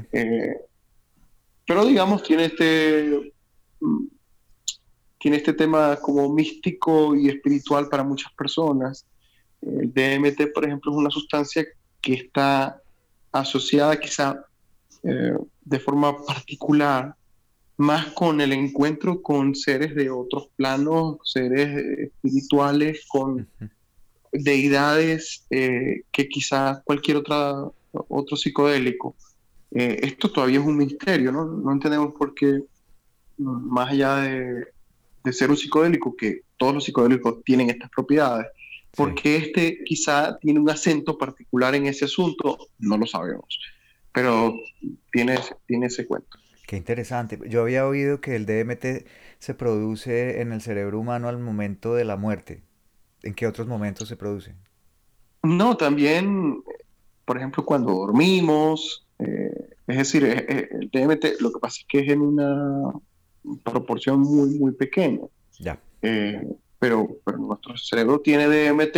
[1.66, 3.32] pero digamos, tiene este,
[3.80, 4.04] mm,
[5.18, 9.04] tiene este tema como místico y espiritual para muchas personas.
[9.62, 11.64] El DMT, por ejemplo, es una sustancia
[12.00, 12.80] que está
[13.30, 14.44] asociada quizá
[15.04, 17.14] eh, de forma particular
[17.76, 23.48] más con el encuentro con seres de otros planos, seres espirituales, con
[24.32, 27.54] deidades eh, que quizá cualquier otra,
[27.92, 29.16] otro psicodélico.
[29.72, 31.44] Eh, esto todavía es un misterio, ¿no?
[31.44, 32.62] No entendemos por qué,
[33.38, 34.66] más allá de,
[35.24, 38.46] de ser un psicodélico, que todos los psicodélicos tienen estas propiedades,
[38.96, 43.58] porque este quizá tiene un acento particular en ese asunto, no lo sabemos,
[44.12, 44.54] pero
[45.10, 46.38] tiene, tiene ese cuento.
[46.66, 47.38] Qué interesante.
[47.48, 49.06] Yo había oído que el DMT
[49.38, 52.62] se produce en el cerebro humano al momento de la muerte.
[53.22, 54.54] ¿En qué otros momentos se produce?
[55.42, 56.62] No, también,
[57.24, 61.86] por ejemplo, cuando dormimos, eh, es decir, eh, eh, el DMT lo que pasa es
[61.88, 62.92] que es en una
[63.64, 65.22] proporción muy, muy pequeña.
[65.58, 65.78] Ya
[66.82, 68.96] pero, pero nuestro cerebro tiene DMT.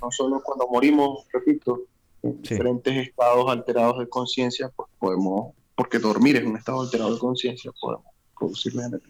[0.00, 1.82] No solo cuando morimos, repito,
[2.22, 7.18] en diferentes estados alterados de conciencia, pues podemos, porque dormir es un estado alterado de
[7.18, 8.06] conciencia, podemos
[8.38, 9.02] producir DMT.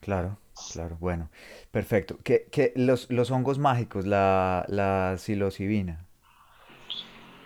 [0.00, 0.36] Claro,
[0.72, 1.30] claro, bueno,
[1.70, 2.18] perfecto.
[2.24, 6.04] ¿Qué, qué, los, los, hongos mágicos, la, la psilocibina?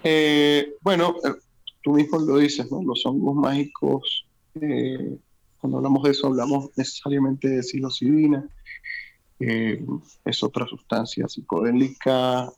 [0.04, 1.34] Eh, bueno, eh,
[1.82, 2.82] tú mismo lo dices, ¿no?
[2.82, 4.26] Los hongos mágicos,
[4.58, 5.18] eh,
[5.60, 8.48] cuando hablamos de eso, hablamos necesariamente de psilocibina.
[9.38, 9.84] Eh,
[10.24, 12.50] es otra sustancia psicodélica,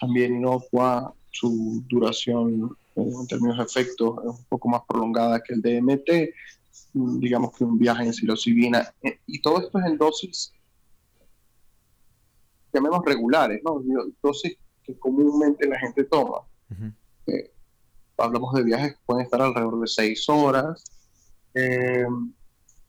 [0.00, 5.54] también inocua, su duración eh, en términos de efectos es un poco más prolongada que
[5.54, 6.34] el DMT,
[6.94, 10.52] mm, digamos que un viaje en psilocibina, eh, y todo esto es en dosis,
[12.72, 13.80] llamemos regulares, ¿no?
[14.20, 16.40] dosis que comúnmente la gente toma.
[18.18, 20.84] hablamos de viajes que pueden estar alrededor de seis horas.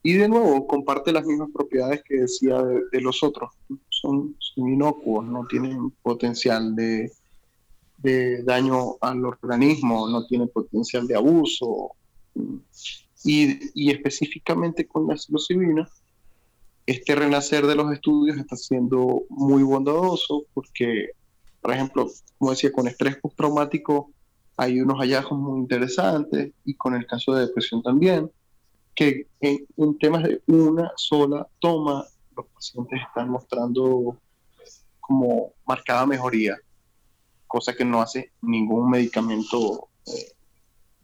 [0.06, 3.50] Y de nuevo, comparte las mismas propiedades que decía de, los otros.
[3.88, 7.10] Son, inocuos, no tienen potencial de,
[8.44, 11.92] daño al organismo, no tienen potencial de abuso.
[13.24, 15.88] Y, específicamente con la psilocibina,
[16.84, 21.12] este renacer de los estudios está siendo muy bondadoso porque,
[21.62, 24.10] por ejemplo, como decía, con estrés postraumático
[24.58, 28.30] hay unos hallazgos muy interesantes y con el caso de depresión también,
[28.94, 34.18] que en, en temas de una sola toma los pacientes están mostrando
[35.00, 36.56] como marcada mejoría,
[37.46, 40.32] cosa que no hace ningún medicamento eh,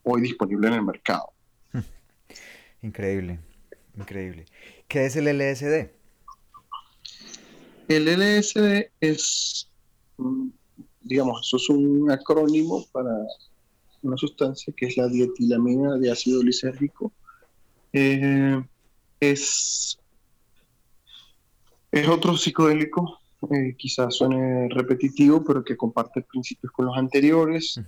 [0.03, 1.33] hoy disponible en el mercado.
[2.83, 3.39] Increíble,
[3.97, 4.47] increíble.
[4.89, 5.91] ¿Qué es el LSD?
[7.89, 9.69] El LSD es,
[11.03, 13.11] digamos, eso es un acrónimo para
[14.03, 17.13] una sustancia que es la dietilamina de ácido lisérgico.
[17.93, 18.63] Eh,
[19.21, 19.99] es,
[21.91, 27.81] es otro psicodélico eh, quizás suene repetitivo, pero que comparte principios con los anteriores.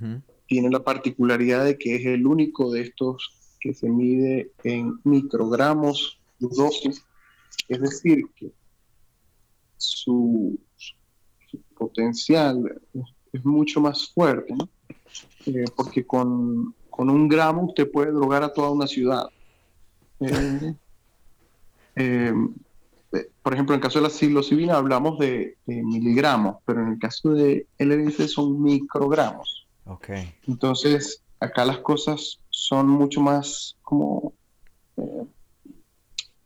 [0.46, 6.18] Tiene la particularidad de que es el único de estos que se mide en microgramos
[6.38, 7.04] dosis,
[7.68, 8.50] es decir, que
[9.76, 10.58] su,
[11.76, 12.80] potencial
[13.32, 14.54] es, mucho más fuerte,
[15.46, 19.28] eh, porque con, con, un gramo usted puede drogar a toda una ciudad.
[21.94, 22.32] Eh,
[23.42, 27.30] por ejemplo, en el caso de la psilocibina hablamos de, miligramos, pero en el caso
[27.34, 29.66] de LSD son microgramos.
[29.84, 30.32] Okay.
[30.46, 34.32] Entonces, acá las cosas son mucho más como
[34.96, 35.24] eh,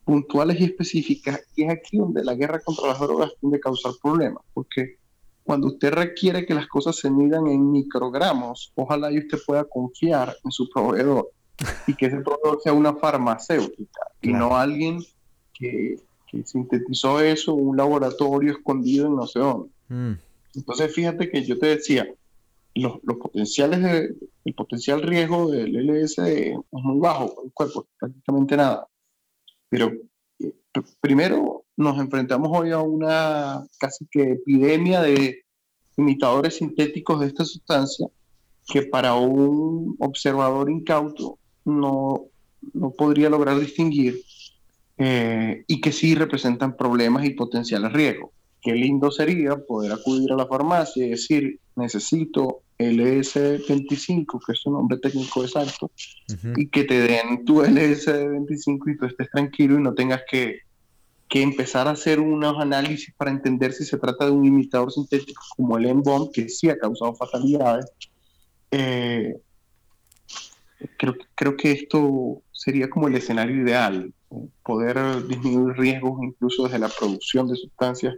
[0.04, 3.92] puntuales y específicas, y es aquí donde la guerra contra las drogas tiende a causar
[4.02, 4.96] problemas, porque
[5.44, 10.34] cuando usted requiere que las cosas se midan en microgramos, ojalá y usted pueda confiar
[10.44, 11.30] en su proveedor
[11.86, 15.02] y que ese proveedor sea una farmacéutica y no alguien
[15.54, 19.70] que que sintetizó eso un laboratorio escondido en no sé dónde.
[19.88, 20.12] Mm.
[20.54, 22.08] Entonces, fíjate que yo te decía,
[22.74, 28.56] los, los, potenciales de, el potencial riesgo del LSD es muy bajo el cuerpo, prácticamente
[28.56, 28.86] nada.
[29.68, 29.92] Pero
[30.40, 30.54] eh,
[31.00, 35.44] primero nos enfrentamos hoy a una casi que epidemia de
[35.96, 38.08] imitadores sintéticos de esta sustancia
[38.66, 42.24] que para un observador incauto no,
[42.72, 44.22] no podría lograr distinguir
[44.98, 48.30] eh, y que sí representan problemas y potenciales riesgos.
[48.62, 54.70] Qué lindo sería poder acudir a la farmacia y decir, necesito LS25, que es su
[54.70, 55.90] nombre técnico exacto,
[56.56, 60.60] y que te den tu LS25 y tú estés tranquilo y no tengas que,
[61.28, 65.42] que, empezar a hacer unos análisis para entender si se trata de un imitador sintético
[65.56, 67.86] como el M-Bomb, que sí ha causado fatalidades.
[68.70, 69.36] Eh,
[70.96, 74.12] creo, creo que esto sería como el escenario ideal
[74.62, 78.16] poder disminuir riesgos incluso desde la producción de sustancias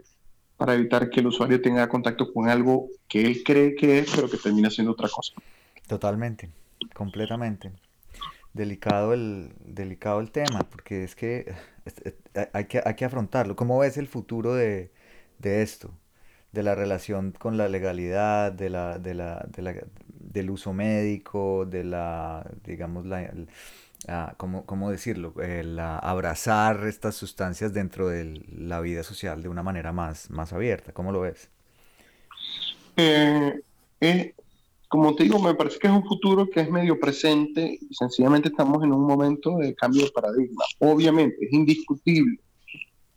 [0.57, 4.29] para evitar que el usuario tenga contacto con algo que él cree que es, pero
[4.29, 5.33] que termina siendo otra cosa.
[5.87, 6.49] Totalmente,
[6.93, 7.71] completamente.
[8.53, 11.53] Delicado el, delicado el tema, porque es que
[12.53, 13.55] hay que, hay que afrontarlo.
[13.55, 14.91] ¿Cómo ves el futuro de,
[15.37, 15.91] de esto?
[16.51, 19.75] De la relación con la legalidad, de la, de la, de la,
[20.31, 23.31] del uso médico, de la, digamos, la,
[24.37, 25.33] ¿cómo, decirlo?
[25.41, 30.93] El abrazar estas sustancias dentro de la vida social de una manera más, más abierta.
[30.93, 31.49] ¿Cómo lo ves?
[32.95, 33.61] Eh,
[34.01, 34.33] eh,
[34.87, 38.49] como te digo, me parece que es un futuro que es medio presente y sencillamente
[38.49, 40.63] estamos en un momento de cambio de paradigma.
[40.79, 42.39] Obviamente, es indiscutible.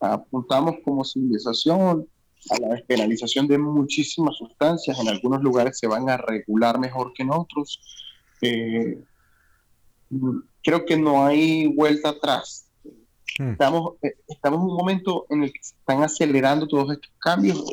[0.00, 2.06] Apuntamos como civilización
[2.50, 4.98] a la despenalización de muchísimas sustancias.
[4.98, 7.80] En algunos lugares se van a regular mejor que en otros.
[8.40, 8.98] Eh,
[10.62, 12.66] creo que no hay vuelta atrás.
[13.38, 13.52] Hmm.
[13.52, 17.64] Estamos, eh, estamos en un momento en el que se están acelerando todos estos cambios.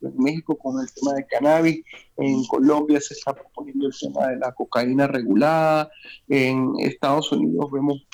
[0.00, 1.84] En México con el tema de cannabis,
[2.16, 5.88] en Colombia se está proponiendo el tema de la cocaína regulada,
[6.28, 8.04] en Estados Unidos vemos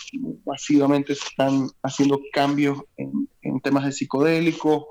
[0.45, 4.85] masivamente se están haciendo cambios en, en temas de psicodélicos,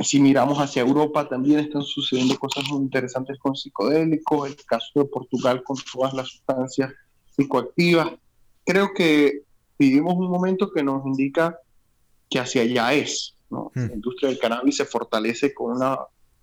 [0.00, 5.04] si miramos hacia Europa también están sucediendo cosas muy interesantes con psicodélicos, el caso de
[5.04, 6.92] Portugal con todas las sustancias
[7.36, 8.12] psicoactivas
[8.64, 9.42] creo que
[9.78, 11.58] vivimos un momento que nos indica
[12.28, 13.34] que hacia allá es.
[13.50, 13.72] ¿no?
[13.74, 13.86] Hmm.
[13.88, 15.98] La industria del cannabis se fortalece con una,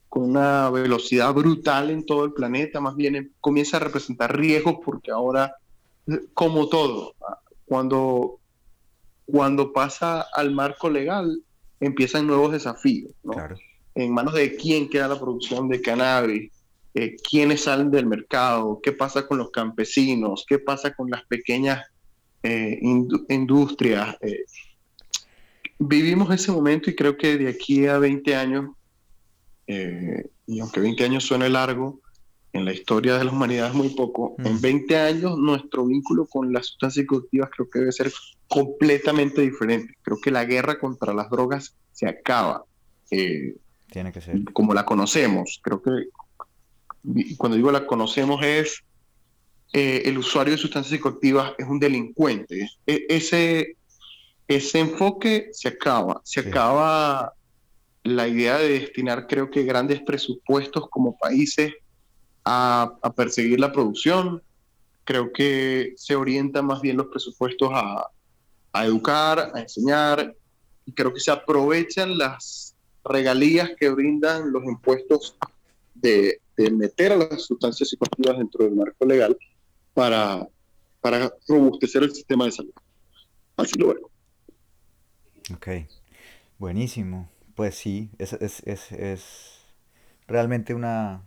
[0.10, 5.12] con una velocidad brutal en todo el planeta, más bien comienza a representar riesgos porque
[5.12, 5.56] ahora,
[6.34, 7.14] como todo,
[7.66, 8.40] cuando,
[9.26, 11.42] cuando pasa al marco legal,
[11.80, 13.12] empiezan nuevos desafíos.
[13.24, 13.34] ¿no?
[13.96, 16.52] En manos de quién queda la producción de cannabis,
[16.94, 21.86] eh, quiénes salen del mercado, qué pasa con los campesinos, qué pasa con las pequeñas
[22.42, 22.80] eh,
[23.30, 24.18] industrias.
[24.22, 24.46] Eh,
[25.78, 28.72] vivimos ese momento y creo que de aquí a 20 años,
[29.68, 32.00] y aunque 20 años suene largo,
[32.54, 34.36] en la historia de la humanidad es muy poco.
[34.40, 34.98] En 20 mm.
[34.98, 38.12] años nuestro vínculo con las sustancias psicoactivas creo que debe ser
[38.48, 39.94] completamente diferente.
[40.02, 42.64] Creo que la guerra contra las drogas se acaba.
[43.12, 43.56] Eh,
[43.92, 44.44] Tiene que ser.
[44.54, 45.60] Como la conocemos.
[45.62, 45.92] Creo que
[47.38, 48.84] cuando digo la conocemos es
[49.74, 52.70] eh, el usuario de sustancias psicoactivas es un delincuente.
[52.86, 53.76] E, ese,
[54.48, 56.22] ese enfoque se acaba.
[56.24, 57.34] Se acaba
[58.04, 61.74] la idea de destinar, creo que, grandes presupuestos como países
[62.48, 64.42] a, perseguir la producción.
[65.04, 68.10] Creo que se orientan más bien los presupuestos a,
[68.84, 70.36] educar, a enseñar,
[70.86, 75.36] y creo que se aprovechan las regalías que brindan los impuestos
[75.96, 79.36] de, de meter a las sustancias psicoactivas dentro del marco legal
[79.96, 80.48] para,
[81.02, 82.74] para robustecer el sistema de salud.
[83.56, 84.12] Así lo veo.
[85.56, 85.68] Ok,
[86.60, 87.32] buenísimo.
[87.56, 89.66] Pues sí, es, es, es, es
[90.28, 91.24] realmente una,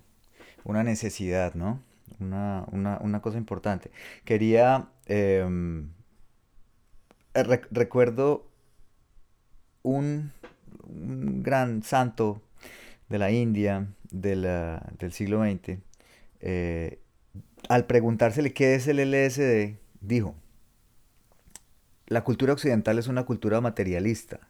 [0.65, 1.81] una necesidad, ¿no?
[2.19, 3.91] Una, una, una cosa importante.
[4.25, 5.91] Quería, em,
[7.35, 8.51] eh, recuerdo
[9.83, 10.33] un,
[10.87, 12.43] un, gran santo
[13.09, 15.79] de la India del siglo XX,
[16.41, 17.01] eh,
[17.69, 20.35] al preguntársele qué es el LSD, dijo,
[22.07, 24.49] la cultura occidental es una cultura materialista.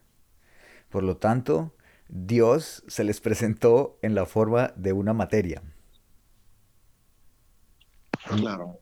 [0.89, 1.75] Por lo tanto,
[2.09, 5.61] Dios se les presentó en la forma de una materia.
[8.37, 8.79] Claro.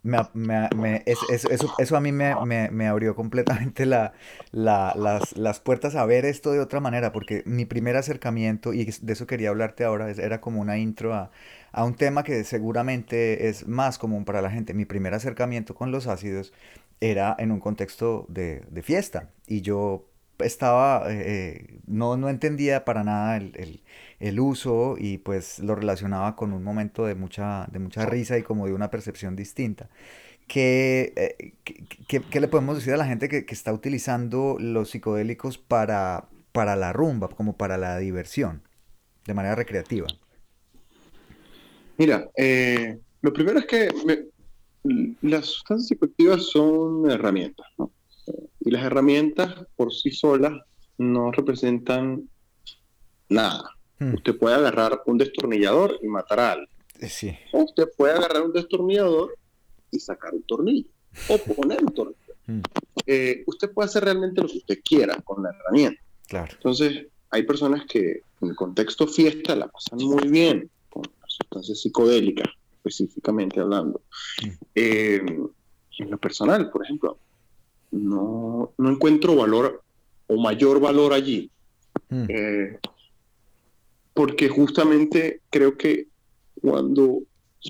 [1.77, 4.13] eso, a mí me, abrió completamente la,
[4.51, 9.27] las, puertas a ver esto de otra manera, porque mi primer acercamiento, y de eso
[9.27, 11.31] quería hablarte ahora, era como una intro a,
[11.83, 14.73] un tema que seguramente es más común para la gente.
[14.73, 16.53] Mi primer acercamiento con los ácidos
[16.99, 22.85] era en un contexto de, de fiesta, y yo estaba, eh, eh, no, no entendía
[22.85, 23.83] para nada el, el,
[24.39, 28.67] uso y pues lo relacionaba con un momento de mucha, de mucha risa y como
[28.67, 29.89] de una percepción distinta.
[30.47, 31.53] ¿Qué, eh,
[32.07, 36.75] qué, le podemos decir a la gente que, que, está utilizando los psicodélicos para, para
[36.75, 38.63] la rumba, como para la diversión,
[39.25, 40.07] de manera recreativa?
[41.97, 42.29] Mira,
[43.21, 43.89] lo primero es que
[45.21, 47.91] las sustancias psicoactivas son herramientas, ¿no?
[48.61, 50.53] Y las herramientas por sí solas
[50.97, 52.29] no representan
[53.27, 53.78] nada.
[53.99, 54.13] Hmm.
[54.13, 56.69] Usted puede agarrar un destornillador y matar a alguien.
[56.99, 57.37] Eh, sí.
[57.51, 59.35] O usted puede agarrar un destornillador
[59.91, 60.89] y sacar un tornillo.
[61.27, 62.33] O poner un tornillo.
[62.45, 62.61] Hmm.
[63.05, 66.01] Eh, usted puede hacer realmente lo que usted quiera con la herramienta.
[66.27, 66.51] Claro.
[66.53, 71.81] Entonces, hay personas que en el contexto fiesta la pasan muy bien con las sustancias
[71.81, 72.47] psicodélicas,
[72.77, 74.01] específicamente hablando.
[74.41, 74.49] Hmm.
[74.75, 75.21] Eh,
[75.99, 77.19] en lo personal, por ejemplo,
[77.91, 79.83] no, no encuentro valor
[80.27, 81.51] o mayor valor allí.
[82.09, 82.79] Eh,
[84.19, 86.07] porque justamente creo que
[86.59, 87.21] cuando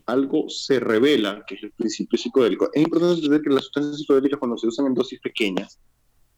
[0.08, 4.40] algo se revela, que es el principio psicodélico, es importante entender que las sustancias psicodélicas
[4.40, 5.78] cuando se usan en dosis pequeñas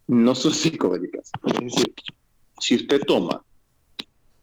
[0.08, 1.32] no son psicodélicas.
[1.46, 1.94] Es decir,
[2.60, 3.42] si usted toma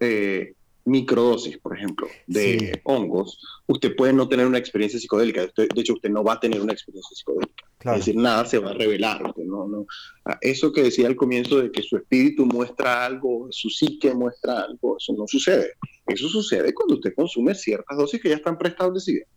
[0.00, 0.54] eh,
[0.86, 5.42] microdosis, por ejemplo, de hongos, usted puede no tener una experiencia psicodélica.
[5.54, 7.67] de hecho, usted no va a tener una experiencia psicodélica.
[7.80, 9.22] Es decir, nada se va a revelar.
[9.36, 9.86] no, no.
[10.24, 14.62] Ah, eso que decía al comienzo de que su espíritu muestra algo, su psique muestra
[14.62, 15.72] algo, eso no sucede.
[16.06, 19.28] Eso sucede cuando usted consume ciertas dosis que ya están preestablecidas.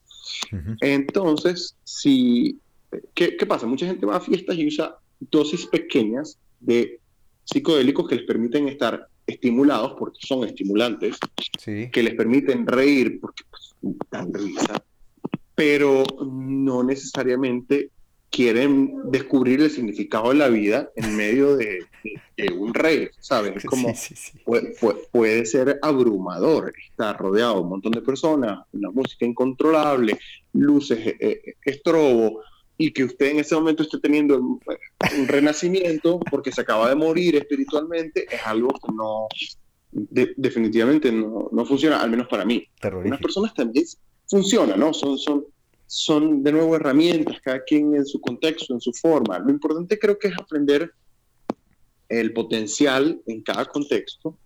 [0.81, 2.59] Entonces, si,
[3.13, 3.67] ¿qué, ¿qué pasa?
[3.67, 6.99] Mucha gente va a fiestas y usa dosis pequeñas de
[7.43, 11.17] psicodélicos que les permiten estar estimulados, porque son estimulantes,
[11.63, 13.75] que les permiten reír, porque pues,
[14.09, 14.83] dan risa,
[15.55, 17.91] pero no necesariamente
[18.31, 21.85] quieren descubrir el significado de la vida en medio de,
[22.57, 23.57] un rey, ¿sabes?
[23.57, 23.93] Es como
[25.11, 30.17] Puede, ser abrumador estar rodeado de un montón de personas, una música incontrolable,
[30.53, 32.41] luces, eh, eh, estrobo,
[32.77, 34.59] y que usted en ese momento esté teniendo un,
[35.27, 39.27] renacimiento porque se acaba de morir espiritualmente, es algo que no,
[39.91, 42.65] definitivamente no, no, funciona, al menos para mí.
[42.81, 43.85] Las personas también
[44.27, 44.93] funcionan, ¿no?
[44.93, 45.45] Son, son,
[45.91, 49.39] son de nuevo herramientas, cada quien en su contexto, en su forma.
[49.39, 50.93] Lo importante creo que es aprender
[52.07, 54.37] el potencial en cada contexto.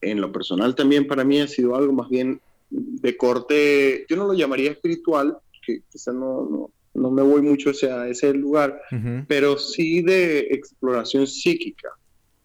[0.00, 4.26] En lo personal también para mí ha sido algo más bien de corte, yo no
[4.26, 8.80] lo llamaría espiritual, que quizá no, no no me voy mucho hacia ese lugar,
[9.28, 11.90] pero sí de exploración psíquica,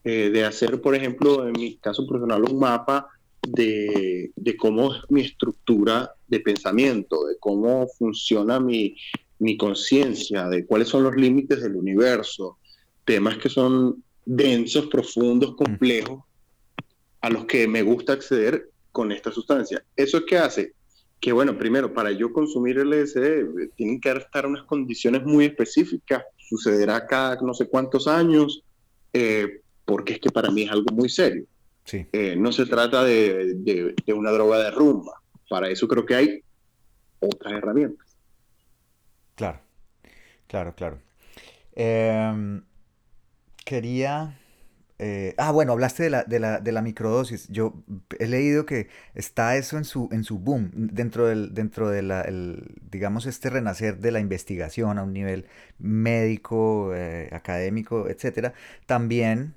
[0.04, 3.08] eh, de hacer, por ejemplo, en mi caso personal, un mapa
[3.48, 8.96] de, de, cómo es mi estructura de pensamiento, de cómo funciona mi,
[9.40, 12.58] mi conciencia, de cuáles son los límites del universo,
[13.04, 16.24] temas que son densos, profundos, complejos,
[17.22, 19.84] a los que me gusta acceder con esta sustancia.
[19.96, 20.74] ¿Eso es qué hace?
[21.26, 27.08] que bueno, primero, para yo consumir LSD tienen que estar unas condiciones muy específicas, sucederá
[27.08, 28.64] cada no sé cuántos años,
[29.12, 31.46] eh, porque es que para mí es algo muy serio.
[31.86, 32.08] Sí.
[32.12, 36.44] Eh, no se trata de, de, una droga de rumba, para eso creo que hay
[37.20, 38.18] otras herramientas.
[39.36, 39.60] Claro,
[40.48, 41.00] claro, claro.
[41.76, 42.64] Em,
[43.64, 44.36] quería
[44.98, 47.48] eh, ah, bueno, hablaste de la, de, la, de la, microdosis.
[47.50, 47.84] Yo
[48.18, 52.26] he leído que está eso en su, en su boom, dentro del, dentro de la,
[52.92, 55.48] digamos, este renacer de la investigación a un nivel
[55.80, 58.54] médico, eh, académico, etcétera.
[58.86, 59.54] También,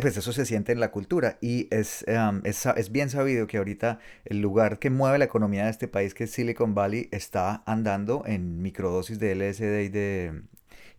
[0.00, 2.04] pues eso se siente en la cultura y es,
[2.44, 6.14] es, es, bien sabido que ahorita el lugar que mueve la economía de este país,
[6.14, 10.42] que es Silicon Valley, está andando en microdosis de LSD y de,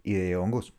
[0.04, 0.74] y de hongos.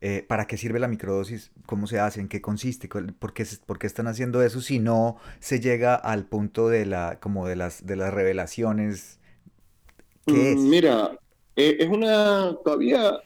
[0.00, 1.52] Eh, ¿Para qué sirve la microdosis?
[1.64, 2.20] ¿Cómo se hace?
[2.20, 2.88] ¿En qué consiste?
[2.88, 7.18] ¿Por qué, ¿Por qué, están haciendo eso si no se llega al punto de, la,
[7.20, 9.20] como de, las, de las revelaciones?
[10.26, 10.56] ¿Qué mm, es?
[10.58, 11.18] Mira,
[11.54, 13.20] eh, es una, todavía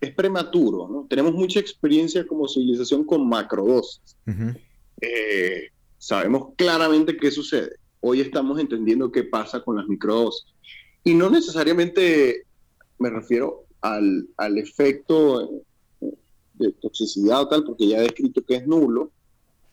[0.00, 1.06] es prematuro, ¿no?
[1.08, 4.16] Tenemos mucha experiencia como civilización con macrodosis.
[5.00, 7.76] Eh, sabemos claramente qué sucede.
[8.00, 10.46] Hoy estamos entendiendo qué pasa con las microdosis.
[11.04, 12.44] Y no necesariamente
[12.98, 15.50] me refiero al, al efecto
[16.54, 19.10] de toxicidad o tal, porque ya he descrito que es nulo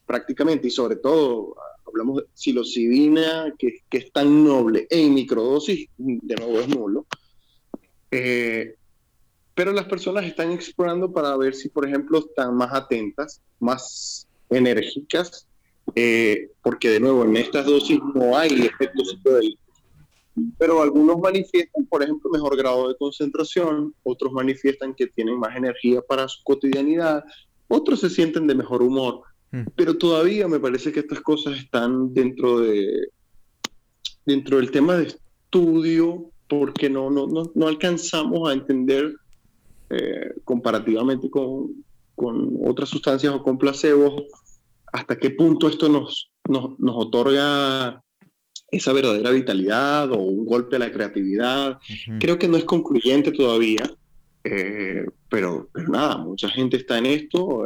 [0.06, 1.56] prácticamente, y sobre todo
[1.86, 7.06] hablamos de psilocibina, que, que es tan noble en microdosis, de nuevo es nulo.
[8.12, 8.76] Eh,
[9.58, 15.47] pero las personas están explorando para ver si, por ejemplo, están más atentas, más enérgicas,
[15.95, 19.68] eh, porque de nuevo en estas dosis no hay efectos psicodélicos
[20.60, 25.99] pero algunos manifiestan, por ejemplo, mejor grado de concentración, otros manifiestan que tienen más energía
[26.01, 27.24] para su cotidianidad,
[27.68, 29.64] otros se sienten de mejor humor, hmm.
[29.76, 33.10] pero todavía me parece que estas cosas están dentro de
[34.28, 39.16] dentro del tema de estudio porque no, no, no, no alcanzamos a entender
[39.90, 41.84] eh, comparativamente con,
[42.16, 44.24] con, otras sustancias o con placebos
[44.92, 48.04] hasta qué punto esto nos, nos, nos otorga
[48.72, 51.80] esa verdadera vitalidad o un golpe a la creatividad.
[52.20, 53.90] Creo que no es concluyente todavía,
[54.44, 57.66] eh, pero, nada, mucha gente está en esto.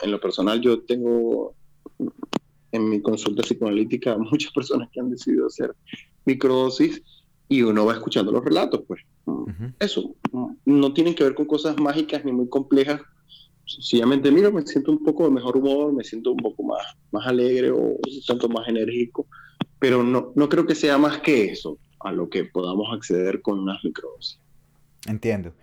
[0.00, 1.54] En lo personal yo tengo
[2.72, 5.74] en mi consulta psicoanalítica muchas personas que han decidido hacer
[6.24, 7.02] microdosis
[7.48, 9.02] y uno va escuchando los relatos, pues.
[9.78, 10.14] Eso,
[10.64, 13.00] no tienen que ver con cosas mágicas ni muy complejas.
[13.64, 17.26] Sencillamente, mira, me siento un poco de mejor humor, me siento un poco más, más
[17.26, 19.26] alegre o un tanto más enérgico
[19.78, 23.60] pero no, no creo que sea más que eso a lo que podamos acceder con
[23.60, 24.38] unas microdosis.
[25.06, 25.54] Entiendo.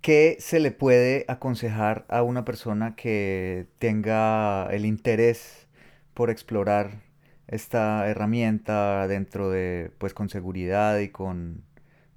[0.00, 5.68] ¿Qué se le puede aconsejar a una persona que tenga el interés
[6.12, 7.02] por explorar
[7.48, 11.62] esta herramienta dentro de, pues con seguridad y con,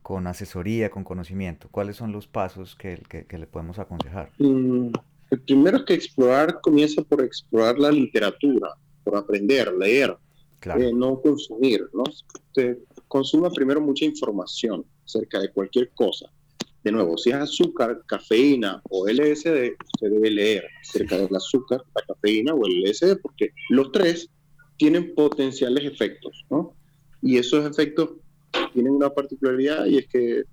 [0.01, 1.67] con asesoría, con conocimiento?
[1.71, 4.31] ¿Cuáles son los pasos que, que, le podemos aconsejar?
[4.39, 4.89] Mm,
[5.31, 8.69] el primero es que explorar comienza por explorar la literatura,
[9.03, 10.15] por aprender, leer,
[10.65, 12.03] eh, no consumir, ¿no?
[12.03, 16.31] Usted consuma primero mucha información acerca de cualquier cosa.
[16.83, 22.01] De nuevo, si es azúcar, cafeína o LSD, usted debe leer acerca del azúcar, la
[22.13, 24.29] cafeína o el LSD, porque los tres
[24.77, 26.73] tienen potenciales efectos, ¿no?
[27.21, 28.11] Y esos efectos
[28.73, 30.43] tienen una particularidad y es que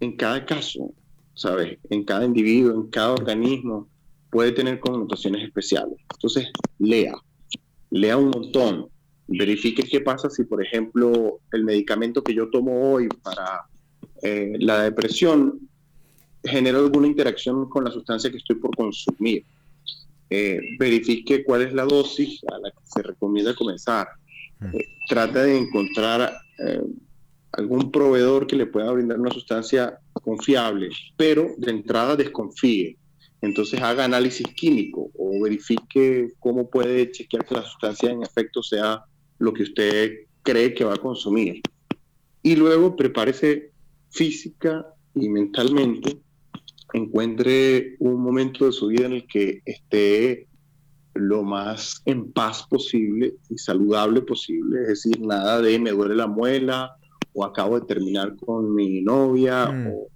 [0.00, 0.92] en cada caso,
[1.34, 1.78] ¿sabes?
[1.90, 3.88] En cada individuo, en cada organismo,
[4.30, 5.96] puede tener connotaciones especiales.
[6.12, 6.48] Entonces,
[6.78, 7.14] lea,
[7.90, 8.88] lea un montón,
[9.28, 13.62] verifique qué pasa si, por ejemplo, el medicamento que yo tomo hoy para
[14.22, 15.60] eh, la depresión
[16.42, 19.44] genera alguna interacción con la sustancia que estoy por consumir.
[20.30, 24.08] Eh, verifique cuál es la dosis a la que se recomienda comenzar.
[24.60, 24.76] Mm.
[24.76, 26.32] Eh, trata de encontrar
[27.52, 32.96] algún proveedor que le pueda brindar una sustancia confiable, pero de entrada desconfíe.
[33.40, 39.04] Entonces haga análisis químico o verifique cómo puede chequear que la sustancia en efecto sea
[39.38, 40.12] lo que usted
[40.42, 41.60] cree que va a consumir.
[42.42, 43.70] Y luego prepárese
[44.10, 46.18] física y mentalmente,
[46.94, 50.46] encuentre un momento de su vida en el que esté
[51.14, 56.26] lo más en paz posible y saludable posible, es decir, nada de me duele la
[56.26, 56.96] muela
[57.32, 59.86] o acabo de terminar con mi novia mm.
[59.88, 60.08] o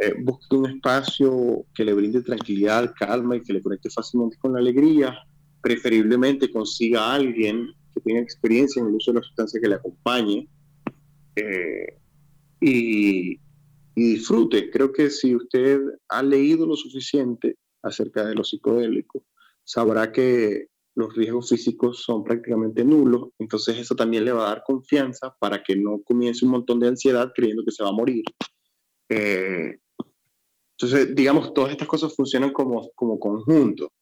[0.00, 4.52] eh, busque un espacio que le brinde tranquilidad, calma y que le conecte fácilmente con
[4.52, 5.16] la alegría.
[5.60, 7.68] Preferiblemente consiga a alguien
[8.00, 10.48] tenga experiencia en el uso de la sustancia que le acompañe
[11.36, 11.96] eh,
[12.60, 13.38] y,
[14.04, 14.70] disfrute.
[14.70, 19.22] Creo que si usted ha leído lo suficiente acerca de los psicodélicos,
[19.64, 24.64] sabrá que los riesgos físicos son prácticamente nulos, entonces eso también le va a dar
[24.66, 28.24] confianza para que no comience un montón de ansiedad creyendo que se va a morir.
[29.08, 29.78] Eh,
[30.72, 33.92] entonces, digamos, todas estas cosas funcionan como, como conjunto.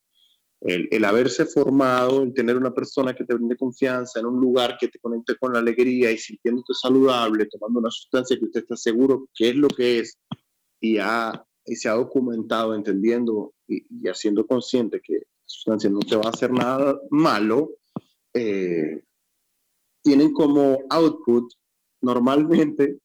[0.61, 4.89] El, haberse formado, el tener una persona que te brinde confianza en un lugar que
[4.89, 9.29] te conecte con la alegría y sintiéndote saludable, tomando una sustancia que usted está seguro
[9.35, 10.19] que es lo que es
[10.81, 16.17] y, ha, y se ha documentado entendiendo y, y haciendo consciente que sustancia no te
[16.17, 17.77] va a hacer nada malo,
[18.35, 19.03] eh,
[20.03, 21.53] tienen como output
[22.03, 22.99] normalmente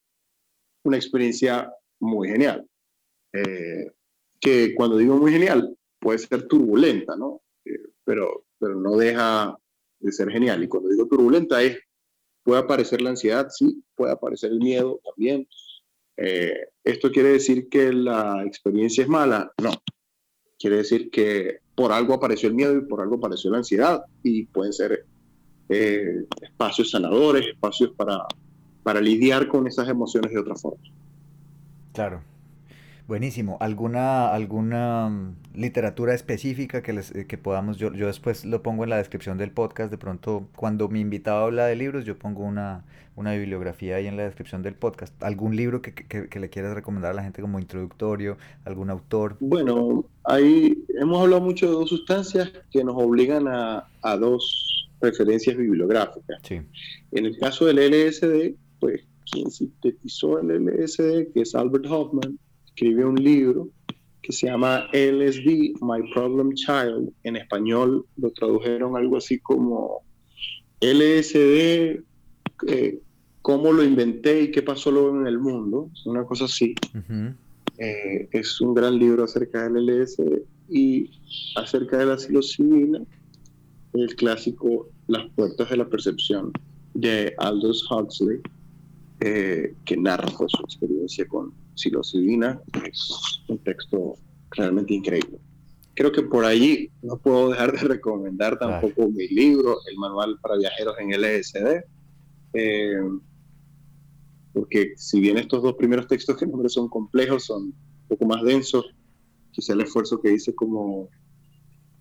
[0.83, 2.67] una experiencia muy genial.
[3.33, 3.91] Eh,
[4.39, 7.41] que cuando digo muy genial, puede ser turbulenta, ¿no?
[7.63, 9.57] Eh, pero, pero no deja
[9.99, 10.61] de ser genial.
[10.63, 11.79] Y cuando digo turbulenta es,
[12.43, 15.47] puede aparecer la ansiedad, sí, puede aparecer el miedo también.
[16.83, 19.51] ¿Esto quiere decir que la experiencia es mala?
[19.59, 19.71] No.
[20.59, 24.45] Quiere decir que por algo apareció el miedo y por algo apareció la ansiedad y
[24.45, 25.05] pueden ser
[25.73, 28.25] eh, espacios sanadores, espacios para,
[28.83, 30.83] para lidiar con esas emociones de otra forma.
[31.93, 32.21] Claro.
[33.07, 33.57] Buenísimo.
[33.59, 38.83] ¿Alguna, alguna mm, literatura específica que, les, eh, que podamos, yo, yo después lo pongo
[38.83, 42.43] en la descripción del podcast, de pronto cuando mi invitado habla de libros, yo pongo
[42.43, 42.83] una,
[43.15, 45.21] una bibliografía ahí en la descripción del podcast.
[45.23, 48.37] ¿Algún libro que, que, que le quieras recomendar a la gente como introductorio?
[48.65, 49.37] ¿Algún autor?
[49.39, 55.57] Bueno, ahí hemos hablado mucho de dos sustancias que nos obligan a, a dos referencias
[55.57, 56.39] bibliográficas.
[56.43, 56.61] Sí.
[57.11, 62.37] En el caso del LSD, pues quien sintetizó el LSD, que es Albert Hoffman,
[62.75, 63.69] escribió un libro
[64.21, 67.11] que se llama LSD, My Problem Child.
[67.23, 70.01] En español lo tradujeron algo así como
[70.79, 72.03] LSD,
[72.67, 72.99] eh,
[73.41, 75.89] cómo lo inventé y qué pasó luego en el mundo.
[75.93, 76.75] Es una cosa así.
[77.77, 81.09] eh, es un gran libro acerca del LSD y
[81.55, 83.01] acerca de la psilocibina,
[83.93, 86.51] el clásico Las puertas de la percepción
[86.93, 88.39] de Aldous Huxley,
[89.23, 92.59] eh, que narra pues, su experiencia con psilocibina.
[92.83, 94.15] Es un texto
[94.49, 95.37] realmente increíble.
[95.93, 100.57] Creo que por allí no puedo dejar de recomendar tampoco mi libro, El Manual para
[100.57, 101.83] Viajeros en LSD.
[102.53, 103.01] Eh,
[104.53, 108.43] porque si bien estos dos primeros textos que nombré son complejos, son un poco más
[108.43, 108.85] densos,
[109.51, 111.09] quizá el esfuerzo que hice como,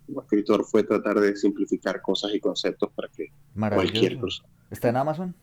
[0.07, 4.49] como escritor fue tratar de simplificar cosas y conceptos para que cualquier persona.
[4.71, 5.35] ¿Está en Amazon?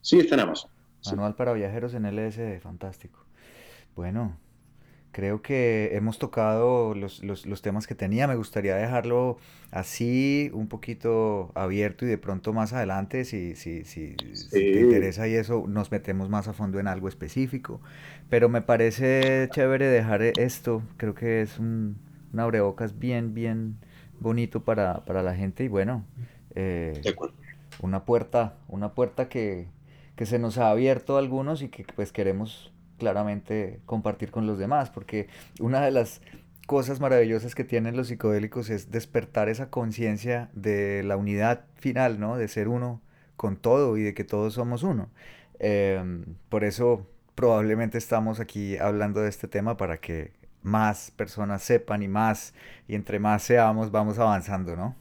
[0.00, 0.70] Sí, está en Amazon.
[1.06, 1.38] Manual sí.
[1.38, 3.24] para viajeros en LSD, fantástico.
[3.96, 4.36] Bueno,
[5.12, 8.26] creo que hemos tocado los, los, los, temas que tenía.
[8.26, 9.38] Me gustaría dejarlo
[9.70, 14.34] así, un poquito abierto y de pronto más adelante, si, si, si, sí.
[14.34, 17.80] si, te interesa y eso, nos metemos más a fondo en algo específico.
[18.28, 20.82] Pero me parece chévere dejar esto.
[20.96, 21.96] Creo que es un,
[22.32, 23.78] un abrebocas bien, bien
[24.20, 26.04] bonito para, para la gente y bueno,
[26.54, 27.00] eh,
[27.80, 29.66] una puerta, una puerta que,
[30.20, 34.58] que se nos ha abierto a algunos y que pues queremos claramente compartir con los
[34.58, 35.28] demás, porque
[35.60, 36.20] una de las
[36.66, 42.36] cosas maravillosas que tienen los psicodélicos es despertar esa conciencia de la unidad final, ¿no?
[42.36, 43.00] De ser uno
[43.38, 45.08] con todo y de que todos somos uno.
[45.58, 52.02] Eh, por eso probablemente estamos aquí hablando de este tema para que más personas sepan
[52.02, 52.52] y más,
[52.86, 54.94] y entre más seamos, vamos avanzando, ¿no?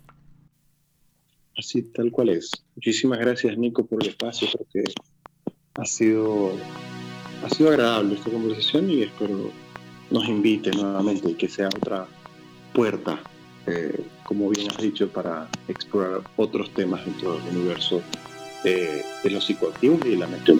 [1.59, 2.51] Así tal cual es.
[2.75, 4.47] Muchísimas gracias, Nico, por el espacio.
[4.47, 4.93] Creo que
[5.75, 6.53] ha sido
[7.43, 9.51] ha sido agradable esta conversación y espero
[10.09, 12.07] nos invite nuevamente y que sea otra
[12.73, 13.19] puerta,
[13.67, 18.01] eh, como bien has dicho, para explorar otros temas dentro del universo
[18.63, 20.53] de, de los psicoactivos y de la mente.